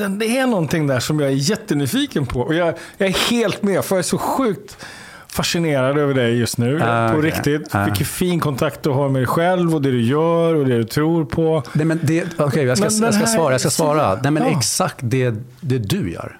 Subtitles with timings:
[0.00, 2.40] den, det är någonting där som jag är jättenyfiken på.
[2.40, 4.76] Och jag, jag är helt med, för jag är så sjukt
[5.28, 6.82] fascinerad över dig just nu.
[6.82, 7.30] Ah, på okej.
[7.30, 7.74] riktigt.
[7.74, 7.84] Ah.
[7.84, 10.84] Vilken fin kontakt du har med dig själv och det du gör och det du
[10.84, 11.62] tror på.
[11.72, 13.52] Nej, men det, okej, jag, ska, Men jag ska svara.
[13.52, 14.18] Jag ska svara.
[14.22, 14.50] Nej, men Ja.
[14.58, 16.38] exakt det, det du gör.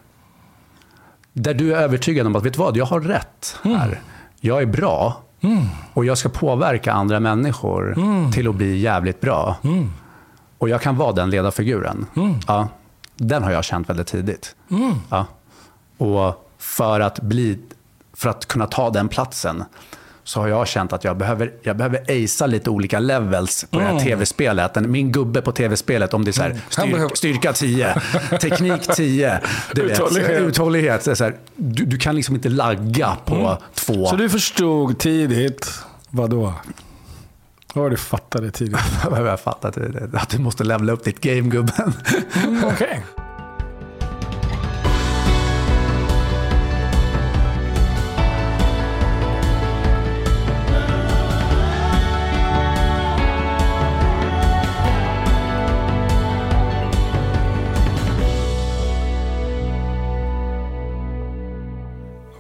[1.33, 4.01] Där du är övertygad om att, vet du vad, jag har rätt här.
[4.41, 5.23] Jag är bra
[5.93, 7.97] och jag ska påverka andra människor
[8.33, 9.57] till att bli jävligt bra.
[10.59, 12.07] Och jag kan vara den ledarfiguren.
[12.47, 12.69] Ja,
[13.21, 14.55] den har jag känt väldigt tidigt.
[15.11, 15.27] Ja.
[15.99, 17.58] Och för att, bli,
[18.14, 19.64] för att kunna ta den platsen
[20.25, 23.85] så har jag känt att jag behöver, jag behöver acea lite olika levels på det
[23.85, 24.75] här tv-spelet.
[24.75, 27.95] Den- Min gubbe på tv-spelet, om det är så här, Han styr, behöver- styrka 10,
[28.40, 29.40] teknik 10,
[29.75, 30.40] du vet, Uthållighet.
[30.40, 31.18] uthållighet.
[31.18, 34.06] Så här, du, du kan liksom inte lagga på två.
[34.06, 35.73] Så du förstod tidigt,
[36.11, 36.55] vadå?
[37.75, 38.81] Var det du fattade tidigt?
[39.05, 41.93] Jag har fattat det, att du måste levla upp ditt game, gubben.
[42.45, 43.05] Mm, Okej.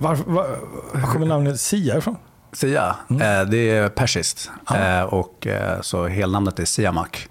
[0.02, 0.58] Varför, var,
[0.94, 2.16] var kommer namnet Sia ifrån?
[2.52, 4.50] Sia, eh, det är persiskt.
[4.74, 7.28] Eh, och, eh, så helnamnet är Siamak.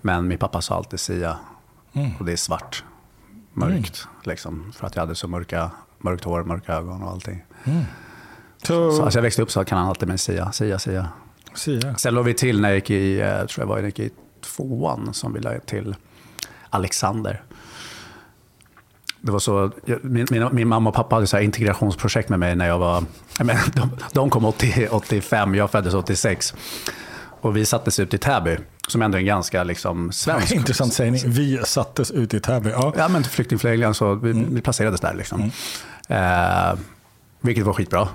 [0.00, 1.36] Men min pappa sa alltid Sia.
[2.18, 2.84] Och det är svart.
[3.52, 4.06] Mörkt.
[4.24, 7.44] Liksom, för att jag hade så mörka, mörkt hår, mörka ögon och allting.
[8.62, 11.08] Så, Så alltså jag växte upp så kan han alltid med Sia, Sia, Sia.
[11.54, 11.94] Sia.
[11.96, 15.14] Sen låg vi till när jag gick i, tror jag var, jag gick i tvåan
[15.14, 15.96] som vi la till
[16.70, 17.42] Alexander.
[19.20, 19.70] Det var så,
[20.02, 23.04] min, min, min mamma och pappa hade så integrationsprojekt med mig när jag var...
[23.38, 26.54] jag De, de kom 80, 85, jag föddes 86.
[27.40, 28.56] Och vi sattes ut i Täby,
[28.88, 30.52] som ändå är en ganska liksom, svensk...
[30.54, 31.20] Intressant sägning.
[31.26, 32.70] Vi sattes ut i Täby.
[32.70, 32.92] Ja.
[32.96, 35.14] Ja, men flyktingförläggningen så vi, vi placerades där.
[35.14, 35.50] Liksom.
[36.08, 36.78] Eh,
[37.40, 38.08] vilket var skitbra.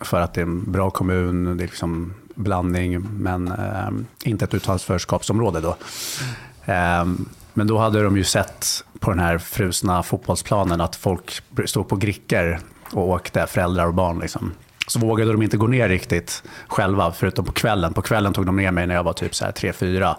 [0.00, 3.90] För att det är en bra kommun, det är liksom blandning, men eh,
[4.24, 5.76] inte ett utlandsförskapsområde då.
[6.72, 7.04] Eh,
[7.58, 11.96] men då hade de ju sett på den här frusna fotbollsplanen att folk stod på
[11.96, 12.58] grickor
[12.92, 14.18] och åkte, föräldrar och barn.
[14.18, 14.52] Liksom.
[14.86, 17.94] Så vågade de inte gå ner riktigt själva, förutom på kvällen.
[17.94, 20.14] På kvällen tog de ner mig när jag var typ så här 3-4.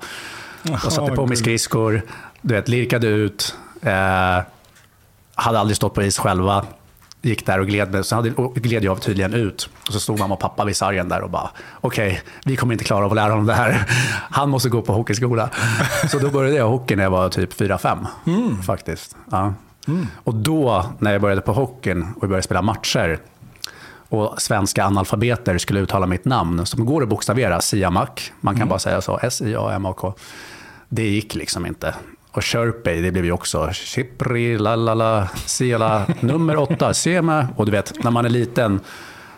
[0.64, 2.02] Jag satte på mig skridskor,
[2.42, 3.56] du vet, lirkade ut.
[3.82, 4.40] Eh,
[5.36, 6.66] hade aldrig stått på is själva.
[7.22, 8.04] Gick där och gled mig.
[8.04, 9.70] Sen hade, gled jag tydligen ut.
[9.88, 11.50] Och så stod mamma och pappa vid sargen där och bara,
[11.82, 13.86] okej, vi kommer inte klara av att lära honom det här.
[14.32, 15.50] Han måste gå på hockeyskola.
[16.12, 18.62] Så då började jag hockey när jag var typ 4-5.
[18.62, 19.16] Faktiskt.
[19.32, 19.54] Ja.
[20.16, 23.20] Och då, när jag började på hockeyn och började spela matcher,
[24.10, 28.34] och svenska analfabeter skulle uttala mitt namn, som går att bokstavera, Siamak.
[28.42, 30.14] Man kan bara säga så, S-I-A-M-A-K.
[30.90, 31.96] Det gick liksom inte.
[32.40, 37.48] Och Sherpay, det blev ju också Chipri, lalala, Siala, nummer åtta, Sema.
[37.56, 38.80] Och du vet, när man är liten,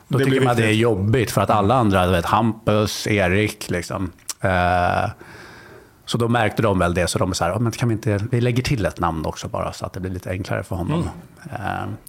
[0.07, 0.81] då Det tycker man det är viktigt.
[0.81, 4.11] jobbigt för att alla andra, du vet, Hampus, Erik, liksom.
[4.41, 5.09] Eh,
[6.05, 8.19] så då märkte de väl det, så de så här, "Ja, men kan vi inte,
[8.31, 11.09] vi lägger till ett namn också bara, så att det blir lite enklare för honom.
[11.51, 11.59] Eh,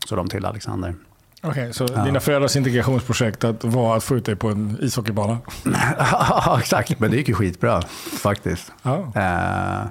[0.06, 0.94] så de till Alexander.
[1.42, 5.38] Okej, så dina föräldrars integrationsprojekt att var att få ut dig på en ishockeybana?
[5.98, 7.00] Ja, exakt.
[7.00, 7.82] Men det gick ju skitbra
[8.22, 8.72] faktiskt.
[8.82, 9.12] Ja.
[9.14, 9.86] Eh,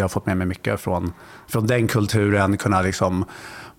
[0.00, 1.12] jag har fått med mig mycket från,
[1.48, 3.24] från den kulturen, kunna liksom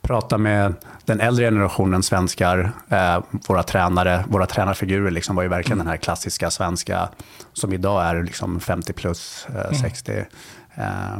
[0.01, 0.73] prata med
[1.05, 5.97] den äldre generationen svenskar, eh, våra tränare, våra tränarfigurer liksom var ju verkligen den här
[5.97, 7.09] klassiska svenska
[7.53, 10.25] som idag är liksom 50 plus, eh, 60.
[10.75, 11.19] Eh,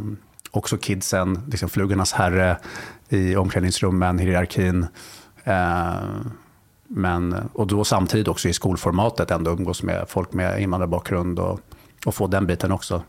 [0.51, 2.57] också kidsen, liksom flugornas herre
[3.09, 4.88] i omklädningsrummen, hierarkin.
[5.44, 5.95] Eh,
[6.88, 11.59] men, och då samtidigt också i skolformatet ändå umgås med folk med invandrarbakgrund och,
[12.06, 13.03] och få den biten också.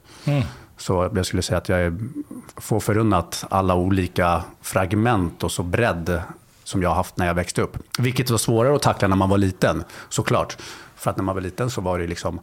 [0.82, 2.10] Så jag skulle säga att jag
[2.56, 6.22] får förunnat alla olika fragment och så bredd
[6.64, 7.78] som jag har haft när jag växte upp.
[7.98, 10.56] Vilket var svårare att tackla när man var liten, såklart.
[10.96, 12.40] För att när man var liten så var det liksom,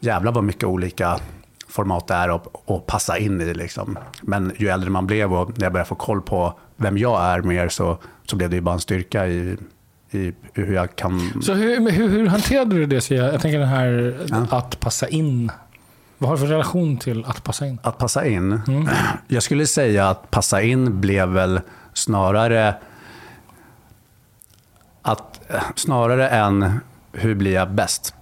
[0.00, 1.20] jävlar vad mycket olika
[1.68, 3.54] format det är att, att passa in i.
[3.54, 3.98] Liksom.
[4.22, 7.42] Men ju äldre man blev och när jag började få koll på vem jag är
[7.42, 9.56] mer så, så blev det ju bara en styrka i,
[10.10, 11.42] i hur jag kan...
[11.42, 13.00] Så hur, hur, hur hanterade du det?
[13.00, 13.32] Sia?
[13.32, 14.16] Jag tänker den här
[14.50, 15.50] att passa in.
[16.18, 17.78] Vad har du för relation till att passa in?
[17.82, 18.60] Att passa in?
[19.28, 21.60] Jag skulle säga att passa in blev väl
[21.92, 22.74] snarare
[25.02, 25.40] att
[25.74, 26.80] snarare än
[27.12, 28.14] hur blir jag bäst?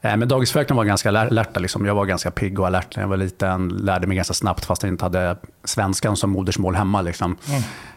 [0.00, 1.60] Eh, Men dagisfröknarna var ganska alerta.
[1.60, 1.86] Liksom.
[1.86, 3.68] Jag var ganska pigg och alert när jag var liten.
[3.68, 7.02] Lärde mig ganska snabbt fast jag inte hade svenskan som modersmål hemma.
[7.02, 7.36] Liksom.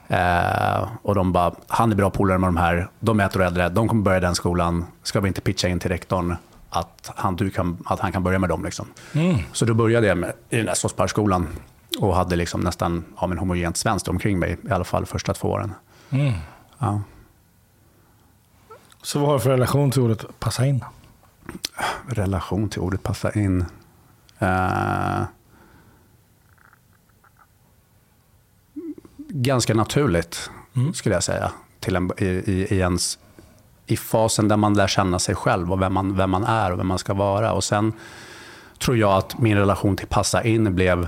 [0.07, 2.89] Eh, och de bara, han är bra polare med de här.
[2.99, 3.69] De är ett år äldre.
[3.69, 4.85] De kommer börja den skolan.
[5.03, 6.35] Ska vi inte pitcha in till rektorn
[6.69, 8.65] att han, du kan, att han kan börja med dem?
[8.65, 8.87] Liksom.
[9.53, 11.47] Så då började jag med, i den där Slottsparkskolan
[11.99, 14.57] och hade liksom nästan ja, men homogent svenskt omkring mig.
[14.69, 15.73] I alla fall första två åren.
[16.77, 17.01] Ja.
[19.01, 20.83] Så vad har du för relation till ordet passa in?
[22.07, 23.65] relation till ordet passa in.
[24.39, 25.21] Eh,
[29.29, 30.49] ganska naturligt,
[30.93, 31.51] skulle jag säga.
[31.79, 33.19] Till en, i, i, i, ens,
[33.91, 36.79] I fasen där man lär känna sig själv och vem man, vem man är och
[36.79, 37.53] vem man ska vara.
[37.53, 37.93] Och Sen
[38.79, 41.07] tror jag att min relation till passa in blev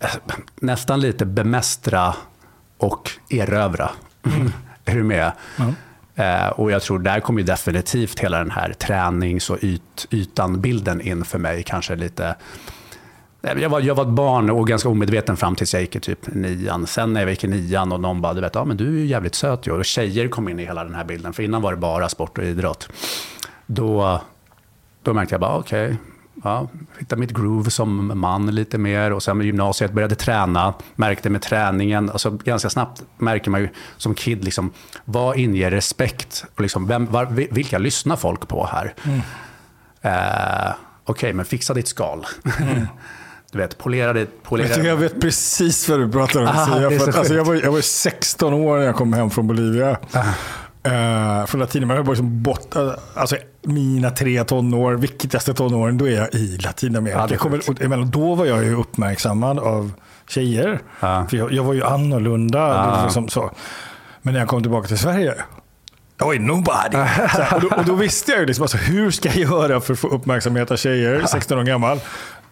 [0.00, 0.10] eh,
[0.54, 2.14] nästan lite bemästra
[2.78, 3.90] och erövra.
[4.84, 5.32] är du med?
[6.14, 11.24] Eh, och jag tror där kommer definitivt hela den här tränings och yt, ytan-bilden in
[11.24, 11.62] för mig.
[11.62, 12.36] Kanske lite...
[13.42, 16.34] Jag var, jag var ett barn och ganska omedveten fram tills jag gick i typ
[16.34, 16.86] nian.
[16.86, 18.98] Sen när jag gick i nian och någon bara, du vet, ja, men du är
[18.98, 19.72] ju jävligt söt ju.
[19.72, 21.32] Och tjejer kom in i hela den här bilden.
[21.32, 22.88] För innan var det bara sport och idrott.
[23.66, 24.20] Då,
[25.02, 25.96] då märkte jag bara, okej,
[26.44, 29.12] ja, hitta mitt groove som man lite mer.
[29.12, 33.68] Och sen med gymnasiet började träna, märkte med träningen, alltså ganska snabbt märker man ju
[33.96, 34.72] som kid, liksom,
[35.04, 36.44] vad inger respekt?
[36.54, 38.94] Och liksom, vem, var, vilka lyssnar folk på här?
[40.00, 40.72] Eh,
[41.04, 42.26] okej, men fixa ditt skal.
[43.52, 44.42] du vet, polera ditt...
[44.42, 44.68] Polera.
[44.68, 46.46] Vet du, jag vet precis vad du pratar om.
[46.46, 49.46] Aha, är för alltså, jag, var, jag var 16 år när jag kom hem från
[49.46, 49.90] Bolivia.
[49.90, 51.98] Uh, från Latinamerika.
[51.98, 52.76] Jag var liksom bort,
[53.14, 57.18] alltså, mina tre tonår, viktigaste tonåren, då är jag i Latinamerika.
[57.18, 59.92] Ja, jag kommer, emellan, då var jag ju uppmärksammad av
[60.28, 60.80] tjejer.
[61.00, 61.26] Ja.
[61.30, 62.58] För jag, jag var ju annorlunda.
[62.58, 63.02] Ja.
[63.04, 63.50] liksom så.
[64.22, 65.34] Men när jag kom tillbaka till Sverige,
[66.18, 66.96] jag var ju nobody.
[66.96, 69.92] Här, och, då, och då visste jag ju liksom, alltså, hur ska jag göra för
[69.92, 72.00] att få uppmärksamhet av tjejer, 16 år gammal.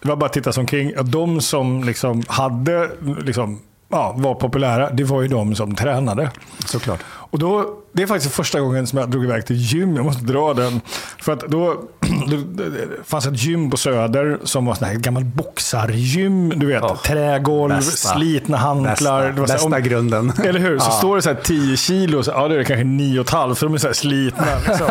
[0.03, 0.93] Det var bara att titta sig omkring.
[1.05, 2.91] De som liksom hade,
[3.25, 6.31] liksom, ja, var populära, det var ju de som tränade.
[6.67, 7.01] Såklart.
[7.31, 9.97] Och då, det är faktiskt första gången som jag drog iväg till gym.
[9.97, 10.81] Jag måste dra den.
[11.23, 11.75] För att då,
[12.57, 16.53] det fanns ett gym på Söder som var sån här gammal boxargym.
[16.57, 18.15] Du vet, Oh, trägolv, bästa.
[18.15, 18.91] slitna hantlar.
[18.91, 20.33] Bästa, Det var så här, bästa om- grunden.
[20.45, 20.79] eller hur?
[20.79, 20.91] Så Ja.
[20.91, 23.75] står det så här 10 kilo, så, ja då är det kanske 9,5 för de
[23.75, 24.47] är så slitna.
[24.69, 24.87] Liksom.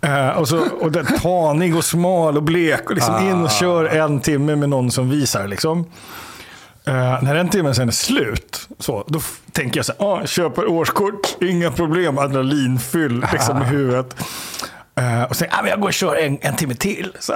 [0.00, 2.90] Eh, och, så, och det, tanig och smal och blek.
[2.90, 5.46] Och liksom in och kör en timme med någon som visar.
[5.48, 5.84] Liksom.
[6.84, 9.20] Eh, när den timmen sen är slut, så, då
[9.52, 14.16] tänker jag så här, ah, köper årskort, inga problem, adrenalinfyll liksom, i huvudet.
[14.94, 17.12] Eh, och sen, ah, men jag går och kör en, en timme till.
[17.20, 17.32] Så.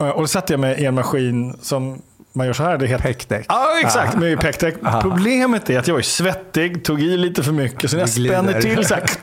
[0.00, 2.02] Eh, och då satte jag mig i en maskin som
[2.32, 2.78] man gör så här.
[2.78, 3.46] Det heter Pekdäck.
[3.48, 4.16] Ja, exakt.
[4.16, 4.74] Med pekdäck.
[5.02, 8.60] Problemet är att jag är svettig, tog i lite för mycket, så när jag spänner
[8.60, 9.02] till så här,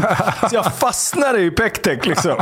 [0.00, 0.48] boom!
[0.50, 2.36] Så jag fastnar i pekdäck liksom.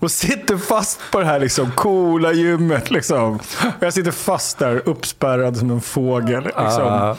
[0.00, 2.90] Och sitter fast på det här liksom, coola gymmet.
[2.90, 3.38] Liksom.
[3.80, 6.44] Jag sitter fast där, uppspärrad som en fågel.
[6.44, 6.86] Liksom.
[6.86, 7.16] Ah.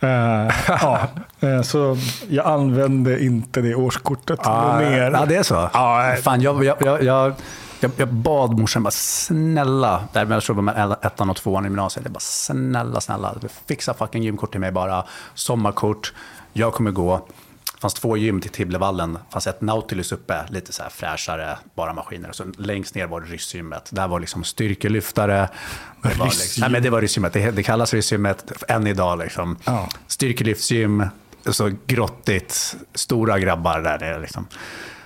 [0.00, 1.00] Eh, ja.
[1.40, 1.96] Eh, så
[2.28, 5.10] jag använde inte det årskortet Ja, mer.
[5.10, 5.70] ja, det är så?
[5.72, 7.34] Ja, Fan, jag, jag, jag,
[7.80, 11.66] jag, bad morsan bara snälla, där jag tror det var med ettan och tvåan i
[11.66, 13.34] gymnasiet, jag bara snälla, snälla,
[13.66, 15.04] fixa fucking gymkort till mig bara,
[15.34, 16.12] sommarkort,
[16.52, 17.26] jag kommer gå.
[17.76, 19.12] Det fanns två gym till Tibblevallen.
[19.12, 22.28] Det fanns ett Nautilus uppe, lite så här fräschare, bara maskiner.
[22.28, 23.88] Och så längst ner var det ryssgymmet.
[23.92, 25.48] Där var liksom styrkelyftare.
[26.02, 27.32] Det var, liksom, nej, men det var ryssgymmet.
[27.32, 29.18] Det, det kallas ryssgymmet än idag.
[29.18, 29.56] Liksom.
[29.64, 29.88] Ja.
[30.06, 31.04] Styrkelyftsgym,
[31.46, 34.20] så grottigt, stora grabbar där nere.
[34.20, 34.46] Liksom.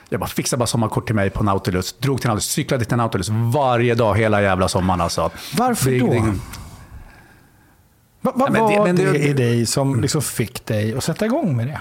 [0.08, 1.92] Jag bara fixade bara sommarkort till mig på Nautilus.
[1.92, 5.00] Drog till Nautilus, cyklade till Nautilus varje dag hela jävla sommaren.
[5.00, 5.30] Alltså.
[5.56, 6.34] Varför då?
[8.20, 11.56] Vad men det- var det, det- i dig som liksom fick dig att sätta igång
[11.56, 11.80] med det?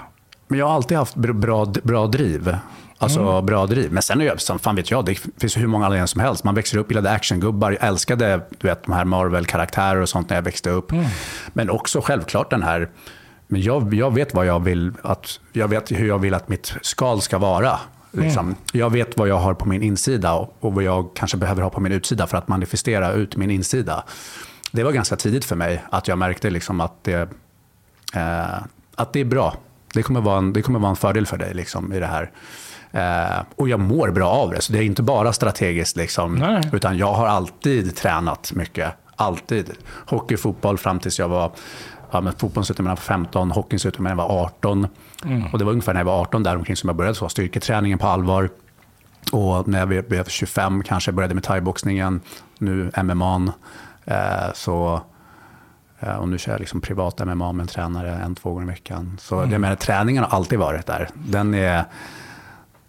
[0.50, 2.58] Men jag har alltid haft br- bra, bra driv.
[2.98, 3.46] Alltså Mm.
[3.46, 3.92] bra driv.
[3.92, 6.44] Men sen är jag, fan vet jag, det finns hur många anledningar som helst.
[6.44, 10.38] Man växer upp, gillade actiongubbar, jag älskade du vet, de här Marvel-karaktärer och sånt när
[10.38, 10.92] jag växte upp.
[10.92, 11.06] Mm.
[11.54, 12.90] Men också självklart den här,
[13.48, 16.74] men jag, jag vet vad jag vill, att, jag vet hur jag vill att mitt
[16.82, 17.80] skal ska vara.
[18.12, 18.46] Liksom.
[18.46, 18.56] Mm.
[18.74, 21.70] Jag vet vad jag har på min insida och, och vad jag kanske behöver ha
[21.70, 24.04] på min utsida för att manifestera ut min insida.
[24.72, 27.30] Det var ganska tidigt för mig att jag märkte liksom att, det,
[28.16, 28.60] eh,
[28.96, 29.56] att det är bra
[29.94, 32.32] Det kommer vara en, det kommer vara en fördel för dig liksom, i det här.
[32.92, 35.96] Eh, och jag mår bra av det, så det är inte bara strategiskt.
[35.98, 36.62] Liksom, Nej.
[36.74, 38.94] utan jag har alltid tränat mycket.
[39.16, 39.72] Alltid.
[40.06, 41.52] Hockey, fotboll fram tills jag var...
[42.12, 44.88] Ja, men fotbollen slutade när jag var 15, hockeyn slutade när jag var 18.
[45.52, 47.98] Och det var ungefär när jag var 18 där omkring som jag började så, styrketräningen
[47.98, 48.50] på allvar.
[49.32, 52.22] Och när jag blev 25 kanske började med thaiboxningen,
[52.58, 53.54] nu MMA.
[54.06, 55.02] Eh, så,
[56.20, 59.18] och nu kör jag liksom privat MMA med en tränare en, två gånger i veckan.
[59.22, 61.10] Så jag menar, träningen har alltid varit där.
[61.14, 61.84] Den är,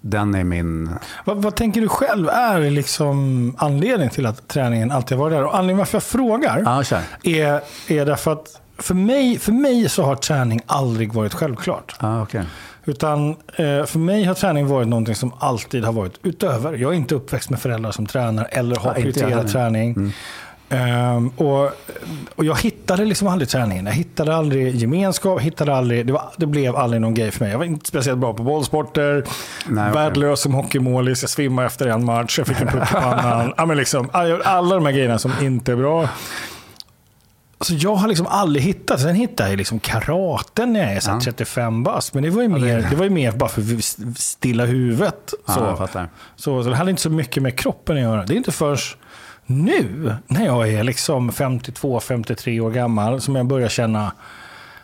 [0.00, 0.90] den är min...
[1.24, 5.44] Vad, vad tänker du själv är liksom anledningen till att träningen alltid har varit där?
[5.44, 7.00] Och anledningen varför jag frågar kör.
[7.22, 11.96] är, är därför att för mig, för mig så har träning aldrig varit självklart.
[12.00, 12.44] Ja, okej.
[12.84, 16.74] Utan eh, för mig har träning varit någonting som alltid har varit utöver.
[16.74, 20.12] Jag är inte uppväxt med föräldrar som tränar eller har jag prioriterat träning.
[20.72, 21.70] Ehm, och,
[22.36, 23.86] och jag hittade liksom aldrig träningen.
[23.86, 25.40] Jag hittade aldrig gemenskap.
[25.40, 27.50] Hittade aldrig, det, var, det blev aldrig någon grej för mig.
[27.50, 29.24] Jag var inte speciellt bra på bollsporter.
[29.66, 31.22] Nej, värdelös som hockeymålis.
[31.22, 32.38] Jag svimmade efter en match.
[32.38, 33.52] Jag fick en puck i pannan.
[33.56, 36.08] ja, men liksom, alla, de här grejerna som inte är bra.
[37.60, 39.00] Så jag har liksom aldrig hittat.
[39.00, 41.20] Sen hittade jag liksom karaten när jag är Ja.
[41.24, 42.14] 35 bast.
[42.14, 43.62] Men det var ju mer, det var ju mer bara för
[44.20, 45.34] stilla huvudet.
[45.46, 46.06] Ja, Så.
[46.36, 48.24] Så, så det hade inte så mycket med kroppen att göra.
[48.24, 48.96] Det är inte först
[49.50, 54.12] nu, när jag är liksom 52-53 år gammal, som jag börjar känna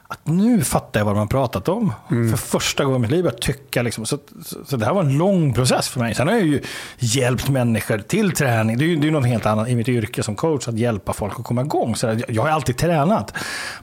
[0.09, 1.93] att nu fattar jag vad de har pratat om.
[2.09, 3.83] För första gången i mitt liv att tycka.
[3.83, 4.07] Liksom.
[4.07, 6.15] Så, så, så det här var en lång process för mig.
[6.15, 6.61] Sen har jag ju
[6.99, 8.79] hjälpt människor till träning.
[8.79, 11.13] Det är ju det är något helt annat i mitt yrke som coach, att hjälpa
[11.13, 11.97] folk att komma igång.
[11.97, 13.35] Så jag, jag har alltid tränat,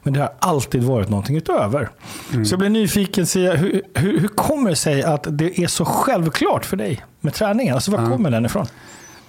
[0.04, 1.90] men det har alltid varit någonting utöver.
[2.32, 5.86] Så jag blir nyfiken, Sia, hur, hur, hur kommer det sig att det är så
[5.86, 7.76] självklart för dig med träningen?
[7.76, 8.68] Alltså, var kommer den ifrån?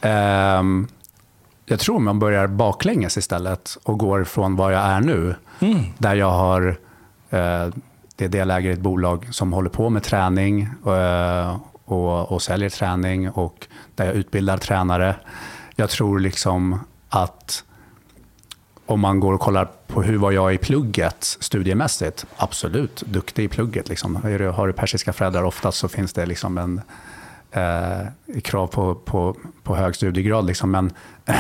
[0.01, 0.89] Ehm,
[1.67, 5.35] jag tror man börjar baklänges istället och går från var jag är nu.
[5.99, 6.69] Där jag har,
[7.31, 7.67] eh,
[8.17, 12.71] det är delägare i ett bolag som håller på med träning eh, och, och säljer
[12.71, 15.17] träning och där jag utbildar tränare.
[15.77, 16.79] Jag tror liksom
[17.09, 17.65] att
[18.87, 23.49] om man går och kollar på hur var jag i plugget studiemässigt, absolut duktig i
[23.49, 23.89] plugget.
[23.89, 24.17] Liksom.
[24.17, 26.81] Har du persiska föräldrar oftast så finns det liksom en
[27.55, 30.47] eh, krav på, på, på hög studiegrad.
[30.47, 30.71] Liksom.
[30.71, 30.93] Men,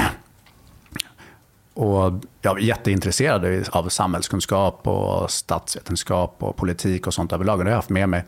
[1.74, 7.58] och jag är jätteintresserad av samhällskunskap och statsvetenskap och politik och sånt överlag.
[7.58, 8.24] Och det har jag haft med mig.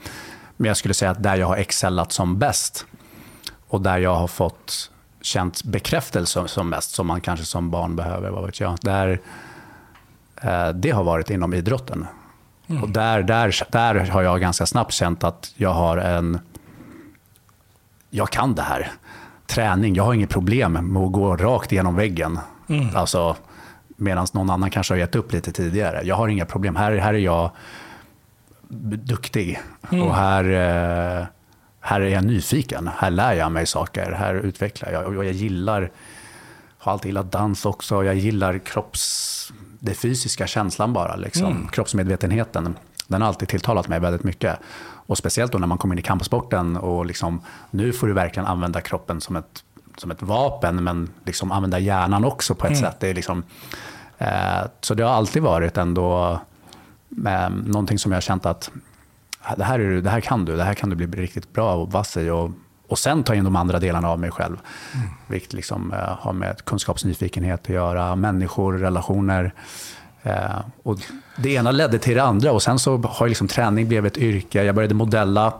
[0.56, 2.86] Men jag skulle säga att där jag har excellat som bäst
[3.68, 4.90] och där jag har fått
[5.20, 8.78] känt bekräftelse som mest, som man kanske som barn behöver, vad vet jag.
[8.82, 9.20] Där,
[10.42, 12.06] eh, det har varit inom idrotten.
[12.82, 16.40] Och där, där, där har jag ganska snabbt känt att jag har en...
[18.16, 18.92] Jag kan det här.
[19.46, 22.38] Träning, jag har inget problem med att gå rakt igenom väggen.
[22.94, 23.36] Alltså,
[23.96, 26.00] Medan någon annan kanske har gett upp lite tidigare.
[26.04, 26.76] Jag har inga problem.
[26.76, 27.50] Här, här är jag
[29.04, 29.60] duktig.
[29.90, 31.26] Och här, eh,
[31.80, 32.90] här är jag nyfiken.
[32.96, 34.12] Här lär jag mig saker.
[34.12, 35.06] Här utvecklar jag.
[35.16, 35.90] Och jag gillar,
[36.78, 38.04] har alltid gillat dans också.
[38.04, 41.16] Jag gillar kropps, det fysiska känslan bara.
[41.16, 41.68] Liksom.
[41.72, 42.76] Kroppsmedvetenheten.
[43.08, 44.58] Den har alltid tilltalat mig väldigt mycket.
[45.06, 48.46] Och speciellt då när man kommer in i kampsporten och liksom, nu får du verkligen
[48.46, 49.64] använda kroppen som ett,
[49.96, 52.96] som ett vapen, men liksom använda hjärnan också på ett sätt.
[53.00, 53.42] Det är liksom,
[54.18, 56.40] eh, så det har alltid varit ändå
[57.26, 58.70] eh, någonting som jag har känt att
[59.56, 61.92] det här, är, det här kan du, det här kan du bli riktigt bra och
[61.92, 62.30] vass i.
[62.30, 62.50] Och,
[62.88, 64.56] och sen ta in de andra delarna av mig själv.
[65.26, 69.52] Vilket liksom, eh, har med kunskapsnyfikenhet att göra, människor, relationer.
[70.26, 70.98] Eh, och
[71.36, 74.64] det ena ledde till det andra och sen så har liksom träning blivit ett yrke.
[74.64, 75.54] Jag började modella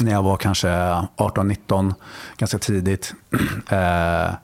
[0.00, 1.94] när jag var kanske 18-19,
[2.36, 3.14] ganska tidigt.
[3.70, 4.34] Eh,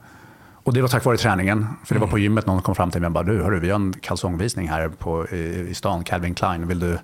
[0.64, 1.68] och det var tack vare träningen.
[1.84, 3.70] För det var på gymmet någon kom fram till mig och bara, du, hörru, vi
[3.70, 6.68] har en kalsongvisning här på, i, i stan, Calvin Klein.
[6.68, 6.98] Vill du,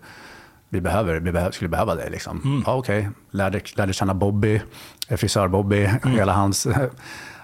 [0.68, 2.10] vi, behöver, vi behöver, skulle behöva dig.
[2.10, 2.62] Liksom.
[2.66, 3.08] Ja, okej.
[3.30, 4.60] Lärde, lärde känna Bobby,
[5.08, 6.66] eh, frisör-Bobby, hela hans...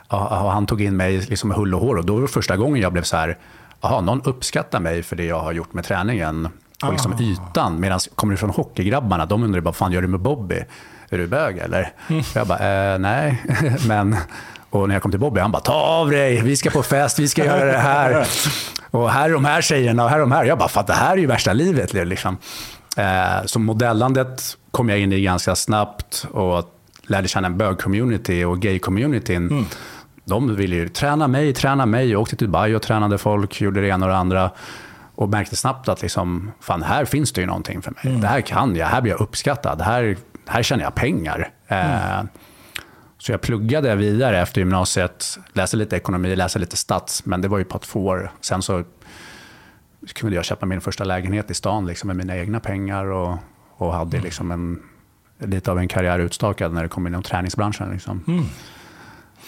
[0.09, 2.57] Ja, han tog in mig liksom med hull och hår och då var det första
[2.57, 3.39] gången jag blev så här,
[3.85, 6.49] jaha, någon uppskattar mig för det jag har gjort med träningen
[6.83, 7.81] och liksom ytan.
[7.81, 10.65] Medan kommer du från hockeygrabbarna, de undrar bara, vad fan gör du med Bobby?
[11.11, 11.93] Är du bög eller?
[12.07, 13.43] Och jag bara, eh, nej,
[13.89, 14.17] men...
[14.71, 17.19] Och när jag kom till Bobby, han bara, ta av dig, vi ska på fest,
[17.19, 18.27] vi ska göra det här.
[18.91, 20.45] Och här är de här tjejerna och här är de här.
[20.45, 21.93] Jag bara, fan det här är ju värsta livet.
[21.93, 22.37] Liksom.
[22.97, 26.65] Eh, så modellandet kom jag in i ganska snabbt och
[27.03, 29.65] lärde känna en bög-community och gay-communityn.
[30.25, 32.11] De ville ju träna mig, träna mig.
[32.11, 34.51] Jag åkte till Dubai och tränade folk, gjorde det ena och det andra.
[35.15, 38.21] Och märkte snabbt att liksom, fan, här finns det ju någonting för mig.
[38.21, 39.83] Det här kan jag, här blir jag uppskattad.
[39.83, 40.17] Här,
[40.47, 41.51] här tjänar jag pengar.
[41.69, 42.23] Eh,
[43.19, 47.59] så jag pluggade vidare efter gymnasiet, läste lite ekonomi, läste lite stats, men det var
[47.59, 48.31] ju på två år.
[48.41, 48.85] Sen så
[50.13, 53.39] kunde jag köpa min första lägenhet i stan liksom, med mina egna pengar och
[53.77, 54.83] och hade liksom en,
[55.39, 57.91] lite av en karriär utstakad när det kom inom träningsbranschen.
[57.91, 58.25] Liksom.
[58.29, 58.45] Mm.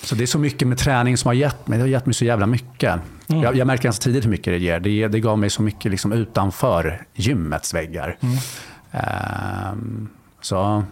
[0.02, 1.78] Så det är så mycket med träning som har gett mig.
[1.78, 3.00] Det har gett mig så jävla mycket.
[3.28, 3.42] Mm.
[3.42, 4.80] Jag, jag märker ganska tidigt hur mycket det ger.
[4.80, 8.16] Det, det gav mig så mycket liksom utanför gymmets väggar.
[8.20, 8.36] Mm.
[8.92, 10.08] Ehm,
[10.40, 10.84] så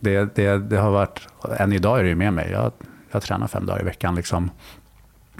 [0.00, 2.50] det, det, det har varit, än idag är det ju med mig.
[2.52, 2.72] Jag,
[3.12, 4.14] jag tränar fem dagar i veckan.
[4.14, 4.50] Liksom.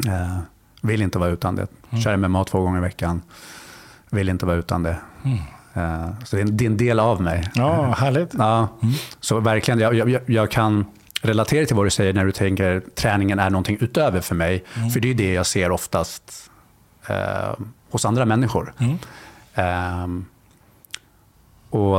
[0.07, 0.39] Eh,
[0.83, 1.67] vill inte vara utan det.
[1.91, 2.03] Mm.
[2.03, 3.23] Kör MMA två gånger i veckan.
[4.11, 4.97] Vill inte vara utan det.
[5.25, 5.39] Mm.
[5.75, 7.51] Eh, så det är, en, det är en del av mig.
[7.55, 8.35] Ja, härligt.
[8.39, 8.69] Ja,
[9.21, 10.85] Så verkligen, jag, jag, jag kan
[11.23, 14.65] relatera till vad du säger när du tänker träningen är någonting utöver för mig.
[14.93, 16.51] För det är det jag ser oftast
[17.07, 17.53] eh,
[17.91, 18.75] hos andra människor.
[18.79, 18.99] Mm.
[19.55, 20.25] Ehm,
[21.71, 21.99] och,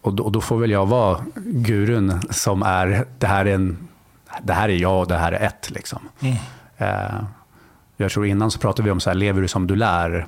[0.00, 3.88] och, då, och då får väl jag vara gurun som är, det här är, en,
[4.42, 5.70] det här är jag och det här är ett.
[5.70, 6.08] Liksom.
[6.20, 6.36] Mm.
[6.76, 7.20] Eh,
[7.96, 10.26] jag tror innan så pratade vi om så här, lever du som du lär?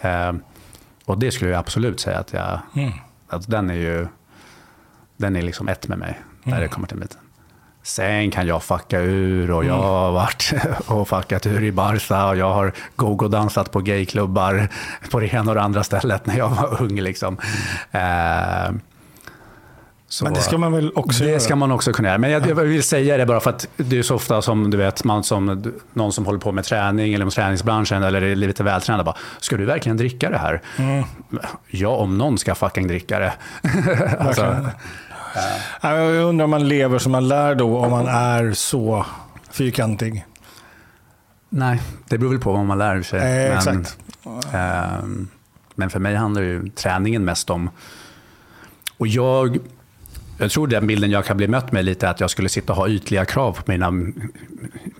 [0.00, 0.32] Eh,
[1.04, 2.92] och det skulle jag absolut säga att jag, Mm.
[3.28, 4.06] att den är ju,
[5.16, 7.20] den är liksom ett med mig när det kommer till miten.
[7.82, 10.52] Sen kan jag fucka ur och jag har varit
[10.86, 14.68] och fuckat ur i Barca och jag har go-go-dansat på gayklubbar
[15.10, 17.00] på det ena och det andra stället när jag var ung.
[17.00, 17.36] Liksom.
[17.90, 18.72] Eh,
[20.08, 21.40] så- Men det ska man väl också det göra?
[21.40, 22.18] ska man också kunna göra.
[22.18, 24.76] Men jag, jag vill säga det bara för att det är så ofta som du
[24.76, 28.62] vet, man som, någon som håller på med träning eller med träningsbranschen eller är lite
[28.62, 30.60] vältränad bara, ska du verkligen dricka det här?
[30.78, 31.04] Mm.
[31.68, 33.32] Ja, om någon ska fucking dricka det.
[34.20, 34.56] alltså.
[35.34, 39.06] Ja, Jag undrar om man lever som man lär då, om man är så
[39.50, 40.24] fyrkantig.
[41.48, 43.18] nej, det beror väl på vad man lär sig.
[43.20, 43.98] Eh, men, exakt.
[44.52, 45.28] ehm,
[45.74, 47.70] men för mig handlar ju träningen mest om...
[48.98, 49.58] Och jag,
[50.38, 52.72] jag tror den bilden jag kan bli mött med lite är att jag skulle sitta
[52.72, 53.90] och ha ytliga krav på mina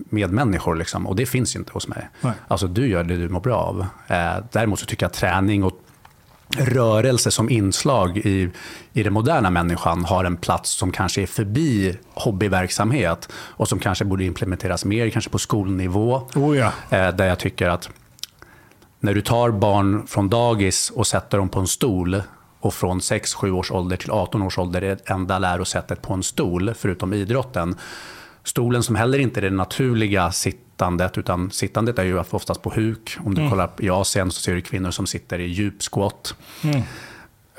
[0.09, 0.75] medmänniskor.
[0.75, 1.07] Liksom.
[1.07, 2.09] Och det finns inte hos mig.
[2.21, 2.33] Nej.
[2.47, 3.85] Alltså du gör det du mår bra av.
[4.07, 5.79] Eh, däremot så tycker jag träning och
[6.57, 8.49] rörelse som inslag i,
[8.93, 14.05] i den moderna människan har en plats som kanske är förbi hobbyverksamhet och som kanske
[14.05, 16.27] borde implementeras mer, kanske på skolnivå.
[16.35, 16.71] Oh ja.
[16.89, 17.89] Eh, där jag tycker att
[18.99, 22.21] när du tar barn från dagis och sätter dem på en stol
[22.59, 26.23] och från 6-7 års ålder till 18 års ålder är det enda lärosättet på en
[26.23, 27.75] stol, förutom idrotten.
[28.43, 30.31] Stolen som heller inte är det naturliga
[30.81, 33.17] sittandet, utan sittandet är ju oftast på huk.
[33.25, 36.35] Om du kollar i Asien så ser du kvinnor som sitter i djup squat.
[36.63, 36.81] Mm.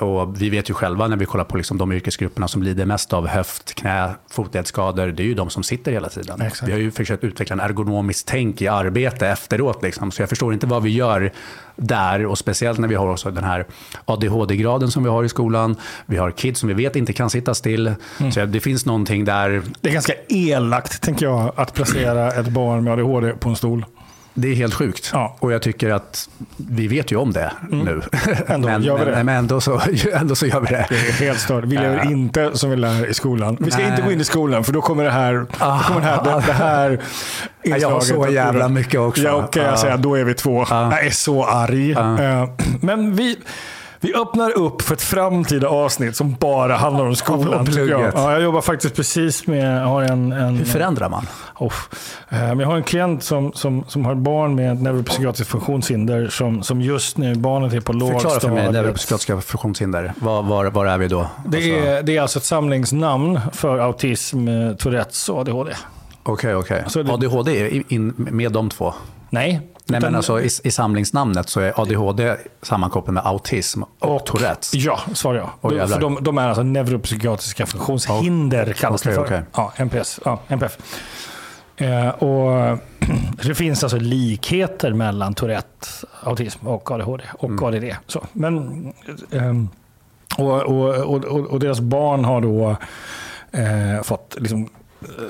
[0.02, 3.12] Och vi vet ju själva när vi kollar på liksom de yrkesgrupperna som lider mest
[3.12, 6.40] av höft, knä, fotledsskador, det är ju de som sitter hela tiden.
[6.40, 6.68] Exakt.
[6.68, 9.82] Vi har ju försökt utveckla en ergonomisk tänk i arbete efteråt.
[9.82, 10.10] Liksom.
[10.10, 11.32] Så jag förstår inte vad vi gör
[11.76, 12.26] där.
[12.26, 13.66] Och speciellt när vi har också den här
[14.04, 15.76] ADHD-graden som vi har i skolan.
[16.06, 17.94] Vi har kids som vi vet inte kan sitta still.
[18.34, 19.62] Så det finns någonting där.
[19.80, 23.84] Det är ganska elakt, tänker jag, att placera ett barn med ADHD på en stol.
[24.34, 25.10] Det är helt sjukt.
[25.12, 25.36] Ja.
[25.38, 28.02] Och jag tycker att vi vet ju om det nu.
[28.46, 29.10] Ändå men, gör vi det.
[29.10, 29.80] men, men ändå, så,
[30.12, 30.86] ändå så gör vi det.
[30.88, 31.64] Det är helt stört.
[31.64, 32.10] Vi lever Ja.
[32.10, 33.56] inte som vi lär i skolan.
[33.60, 33.90] Vi ska Nej.
[33.90, 36.46] inte gå in i skolan för då kommer det här, då kommer det här, det,
[36.46, 37.00] det här
[37.62, 39.22] Ja, jag har så inslaget jävla mycket också.
[39.22, 39.76] Ja, kan jag Ja.
[39.76, 39.96] säga.
[39.96, 40.66] Då är vi två.
[40.70, 40.90] Ja.
[40.96, 41.92] Jag är så arg.
[41.92, 42.48] Eh,
[42.80, 43.36] Men vi,
[44.04, 47.66] vi öppnar upp för ett framtida avsnitt som bara handlar om skolan.
[47.66, 48.12] Tycker jag.
[48.14, 51.26] Ja, jag jobbar faktiskt precis med, har en, en Hur förändrar man?
[51.58, 51.72] Oh.
[52.30, 57.16] Jag har en klient som, som, som har barn med neuropsykiatriskt funktionshinder som, som just
[57.18, 58.72] nu, barnet är på Förklara för mig, lågstadiet.
[58.72, 60.12] neuropsykiatriska funktionshinder.
[60.20, 61.26] Var, var, var är vi då?
[61.46, 65.72] Det Alltså- är, det är alltså ett samlingsnamn för autism, eh, Tourettes och ADHD.
[66.22, 66.84] Okej, okej.
[66.88, 68.94] Så det- ADHD är in med de två?
[69.30, 69.60] Nej.
[69.86, 74.74] Nej, utan- men alltså, i, I samlingsnamnet så är ADHD sammankopplat med autism och, Tourettes.
[74.74, 75.50] Ja, svarar jag.
[75.60, 79.24] Oj, De- för de, de är alltså neuropsykiatriska funktionshinder kallas okej, det för.
[79.24, 79.42] okej.
[79.54, 80.20] Ja, NPS.
[80.24, 80.78] Ja, NPF.
[81.76, 82.78] Eh, och
[83.44, 85.86] det finns alltså likheter mellan Tourette,
[86.22, 87.64] autism och ADHD och Mm.
[87.64, 87.96] ADD.
[88.06, 88.92] Så, men,
[89.30, 89.68] ehm,
[90.38, 92.76] och, och, och, och, och deras barn har då
[93.52, 94.68] eh, fått liksom,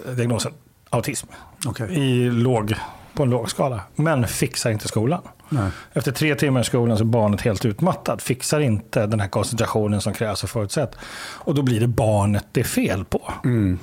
[0.06, 0.52] eh, diagnosen
[0.90, 1.26] autism
[1.66, 1.98] Okej.
[1.98, 2.74] i låg,
[3.22, 3.80] på en låg skala.
[3.94, 5.20] Men fixar inte skolan.
[5.48, 5.70] Nej.
[5.92, 8.22] Efter tre timmar i skolan så är barnet helt utmattat.
[8.22, 10.96] Fixar inte den här koncentrationen som krävs och förutsätt.
[11.44, 13.32] Och då blir det barnet det är fel på.
[13.44, 13.78] Mm.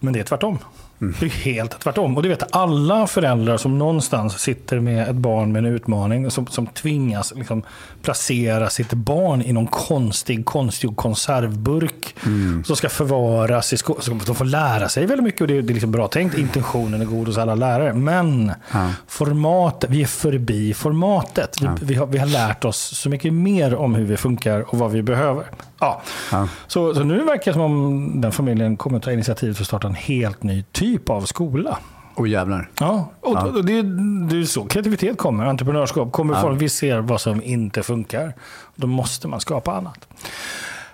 [0.00, 0.58] Men det är tvärtom.
[0.98, 2.16] Det är helt tvärtom.
[2.16, 6.46] Och det vet alla föräldrar som någonstans sitter med ett barn med en utmaning som,
[6.46, 7.62] som tvingas liksom
[8.04, 12.16] placera sitt barn i någon konstig, konstgjord konservburk
[12.64, 14.20] som ska förvaras i skolan.
[14.26, 16.38] De får lära sig väldigt mycket och det är, det är liksom bra tänkt.
[16.38, 17.94] Intentionen är god hos alla lärare.
[17.94, 18.88] Men Ja.
[19.06, 21.60] formatet, vi är förbi formatet.
[21.60, 21.76] Vi, Ja.
[21.82, 24.90] vi, har, vi har lärt oss så mycket mer om hur vi funkar och vad
[24.90, 25.44] vi behöver.
[25.80, 26.02] Ja.
[26.32, 26.48] Ja.
[26.66, 29.66] Så, så nu verkar det som om den familjen kommer att ta initiativ för att
[29.66, 31.78] starta en helt ny typ av skola.
[32.14, 32.68] Och jävlar.
[32.80, 33.42] Ja, och, Ja.
[33.62, 33.82] det,
[34.30, 35.46] det är så kreativitet kommer.
[35.46, 36.40] Entreprenörskap kommer Ja.
[36.40, 38.34] folk vi ser vad som inte funkar.
[38.76, 39.98] Då måste man skapa annat.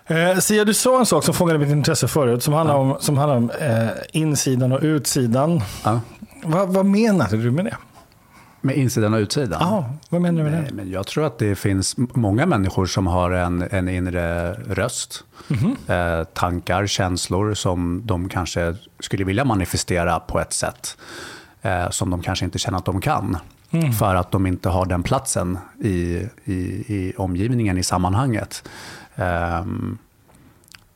[0.06, 3.18] Eh, Sia, du sa en sak som fångade mitt intresse förut som handlar om, som
[3.18, 5.60] handlar om eh, insidan och utsidan.
[5.84, 6.00] Ja.
[6.44, 7.76] Va, vad menade du med det?
[8.60, 9.58] Med insidan och utsidan?
[9.60, 10.74] Ja, vad menar du med Nej, det?
[10.74, 15.24] men jag tror att det finns många människor som har en, en inre röst.
[15.86, 20.96] Eh, tankar, känslor som de kanske skulle vilja manifestera på ett sätt.
[21.62, 23.36] Eh, som de kanske inte känner att de kan.
[23.98, 26.54] För att de inte har den platsen i, i,
[26.94, 28.68] i omgivningen, i sammanhanget.
[29.16, 29.98] Ehm,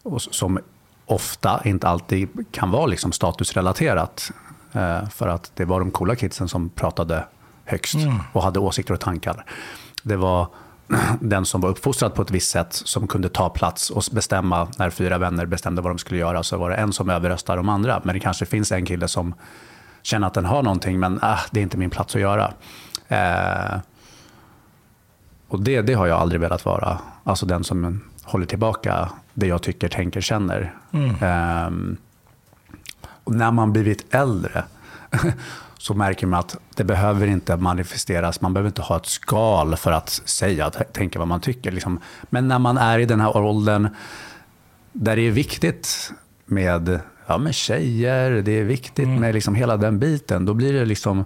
[0.03, 0.59] och som
[1.07, 4.31] ofta, inte alltid, kan vara liksom statusrelaterat.
[4.73, 7.25] Eh, för att det var de coola kidsen som pratade
[7.65, 7.97] högst
[8.33, 9.45] och hade åsikter och tankar.
[10.03, 10.49] Det var
[11.21, 14.91] den som var uppfostrad på ett visst sätt som kunde ta plats och bestämma när
[14.91, 16.43] fyra vänner bestämde vad de skulle göra.
[16.43, 18.01] Så var det en som överröstade de andra.
[18.05, 19.35] Men det kanske finns en kille som
[20.03, 22.53] känner att den har någonting men ah, det är inte min plats att göra.
[23.09, 23.79] Eh,
[25.49, 26.99] och det, det har jag aldrig velat vara.
[27.25, 30.75] Alltså den som håller tillbaka det jag tycker, tänker, känner.
[31.21, 31.97] Ehm,
[33.25, 34.65] och när man blivit äldre
[35.85, 38.41] så märker man att det behöver inte manifesteras.
[38.41, 41.73] Man behöver inte ha ett skal för att säga, tänka vad man tycker.
[41.73, 42.01] Liksom.
[42.23, 43.89] Men när man är i den här åldern
[44.93, 46.13] där det är viktigt
[46.45, 50.85] med, ja, med tjejer, det är viktigt med liksom hela den biten, då blir det
[50.85, 51.25] liksom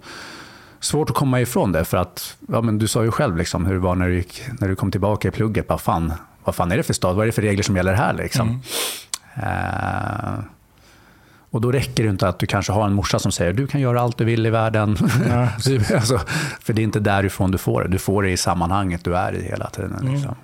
[0.81, 1.85] svårt att komma ifrån det.
[1.85, 4.43] För att, ja, men du sa ju själv liksom, hur det var när du, gick,
[4.61, 5.69] när du kom tillbaka i plugget.
[5.69, 6.13] Vad fan,
[6.45, 7.17] vad fan är det för stad?
[7.17, 8.13] Vad är det för regler som gäller här?
[8.13, 8.63] Liksom?
[9.35, 10.45] Eh,
[11.51, 13.81] och då räcker det inte att du kanske har en morsa som säger du kan
[13.81, 14.97] göra allt du vill i världen.
[15.65, 16.21] Du- alltså,
[16.61, 17.89] för det är inte därifrån du får det.
[17.89, 20.09] Du får det i sammanhanget du är i hela tiden.
[20.13, 20.35] Liksom.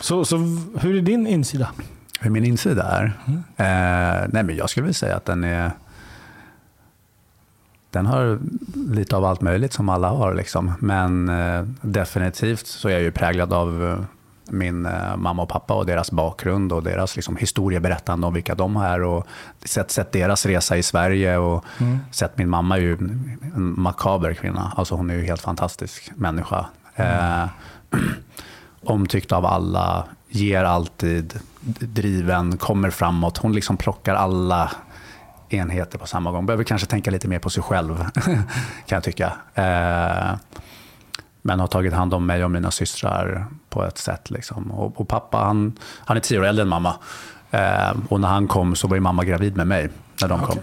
[0.00, 0.36] Så, så
[0.80, 1.68] hur är din insida?
[2.20, 3.04] Hur min insida är?
[3.56, 5.70] Eh, nej men jag skulle vilja säga att den är...
[7.90, 8.38] Den har
[8.74, 10.34] lite av allt möjligt som alla har.
[10.34, 10.72] Liksom.
[10.80, 13.98] Men eh, definitivt så är jag ju präglad av eh,
[14.50, 18.76] min eh, mamma och pappa och deras bakgrund och deras liksom, historieberättande om vilka de
[18.76, 19.02] är.
[19.02, 19.26] Och
[19.64, 21.64] sett, sett deras resa i Sverige och
[22.10, 24.72] sett min mamma är ju en makaber kvinna.
[24.76, 26.66] Alltså hon är ju en helt fantastisk människa.
[26.94, 27.48] Eh,
[28.84, 31.40] omtyckt av alla, ger alltid,
[31.80, 33.38] driven, kommer framåt.
[33.38, 34.70] Hon liksom plockar alla
[35.48, 36.46] enheter på samma gång.
[36.46, 38.04] Behöver kanske tänka lite mer på sig själv,
[38.86, 39.32] kan jag tycka.
[39.54, 40.36] Eh,
[41.46, 44.30] men har tagit hand om mig och mina systrar på ett sätt.
[44.30, 44.70] Liksom.
[44.70, 46.94] Och, och pappa, han, han är tio år äldre än mamma.
[47.50, 49.88] Eh, och när han kom så var ju mamma gravid med mig.
[50.20, 50.58] När de kom.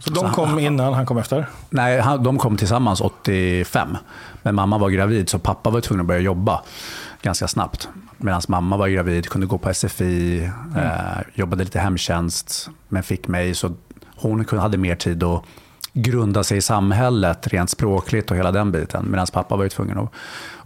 [0.00, 1.46] Så de kom innan, han kom efter?
[1.70, 3.96] Nej, han, de kom tillsammans 85.
[4.42, 6.62] Men mamma var gravid så pappa var tvungen att börja jobba
[7.22, 7.88] ganska snabbt.
[8.16, 13.54] Medan mamma var gravid, kunde gå på SFI, eh, jobbade lite hemtjänst, men fick mig.
[13.54, 13.72] Så
[14.16, 15.44] hon hade mer tid att
[15.96, 19.06] grunda sig i samhället rent språkligt och hela den biten.
[19.10, 20.10] Medan pappa var ju tvungen att,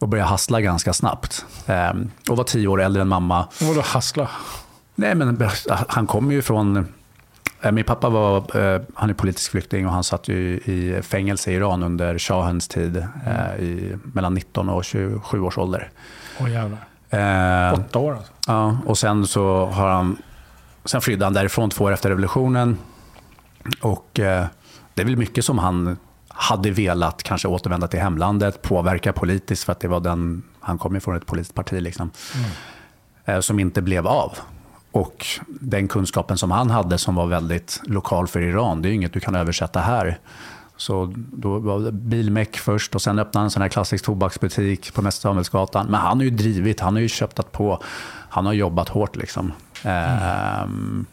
[0.01, 1.45] att börja hassla ganska snabbt.
[1.67, 1.93] Eh,
[2.31, 3.49] och var tio år äldre än mamma.
[3.61, 4.29] Vadå hassla?
[4.95, 5.43] Nej, men
[5.89, 6.89] han kommer ju från...
[7.63, 8.37] eh, Min pappa var,
[8.75, 12.69] eh, han är politisk flykting och han satt ju i fängelse i Iran under shahens
[12.69, 15.91] tid eh, i mellan 19 och 27 års ålder.
[16.41, 16.79] Åh jävlar.
[17.11, 18.33] Eh, Åtta år alltså.
[18.47, 20.17] Ja, och sen så har han...
[20.85, 22.79] Sen flydde han därifrån två år efter revolutionen.
[23.81, 24.47] Och eh,
[24.99, 25.97] det är väl mycket som han
[26.29, 30.43] hade velat kanske återvända till hemlandet, påverka politiskt för att det var den...
[30.61, 32.11] Han kom ju från ett politiskt parti liksom.
[33.25, 34.39] Eh, som inte blev av.
[34.93, 38.97] Och den kunskapen som han hade som var väldigt lokal för Iran, det är ju
[38.97, 40.19] inget du kan översätta här.
[40.77, 44.95] Så då var det bilmek först och sen öppnade han en sån här klassisk tobaksbutik
[44.95, 45.87] på Mäster Samuelsgatan.
[45.87, 47.83] Men han har ju drivit, han har ju köptat på,
[48.29, 49.53] han har jobbat hårt liksom.
[49.83, 51.07] Ehm,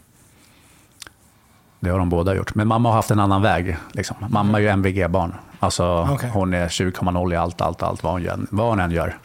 [1.80, 2.54] det har de båda gjort.
[2.54, 3.76] Men mamma har haft en annan väg.
[3.92, 4.16] Liksom.
[4.28, 5.34] Mamma är ju MVG-barn.
[5.60, 6.30] Alltså, Okej.
[6.30, 9.16] Hon är 20,0 i allt, allt, allt vad hon, gör, vad hon än gör.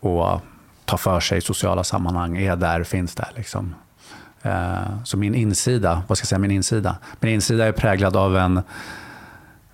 [0.00, 0.40] Och
[0.84, 3.28] tar för sig i sociala sammanhang, är där, finns där.
[3.36, 3.74] Liksom.
[4.42, 6.96] Eh, Så min insida, vad ska jag säga, min insida?
[7.20, 8.62] Min insida är präglad av en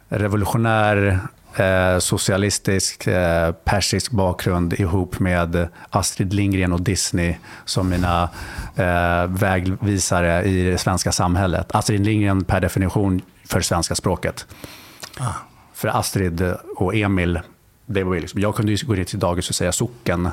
[0.09, 1.19] revolutionär,
[1.57, 8.29] eh, socialistisk, eh, persisk bakgrund ihop med Astrid Lindgren och Disney som mina
[8.77, 11.75] eh, vägvisare i det svenska samhället.
[11.75, 14.47] Astrid Lindgren per definition för svenska språket.
[15.75, 17.41] För Astrid och Emil,
[17.87, 20.29] det var liksom, jag kunde ju gå ner till dagis och säga socken.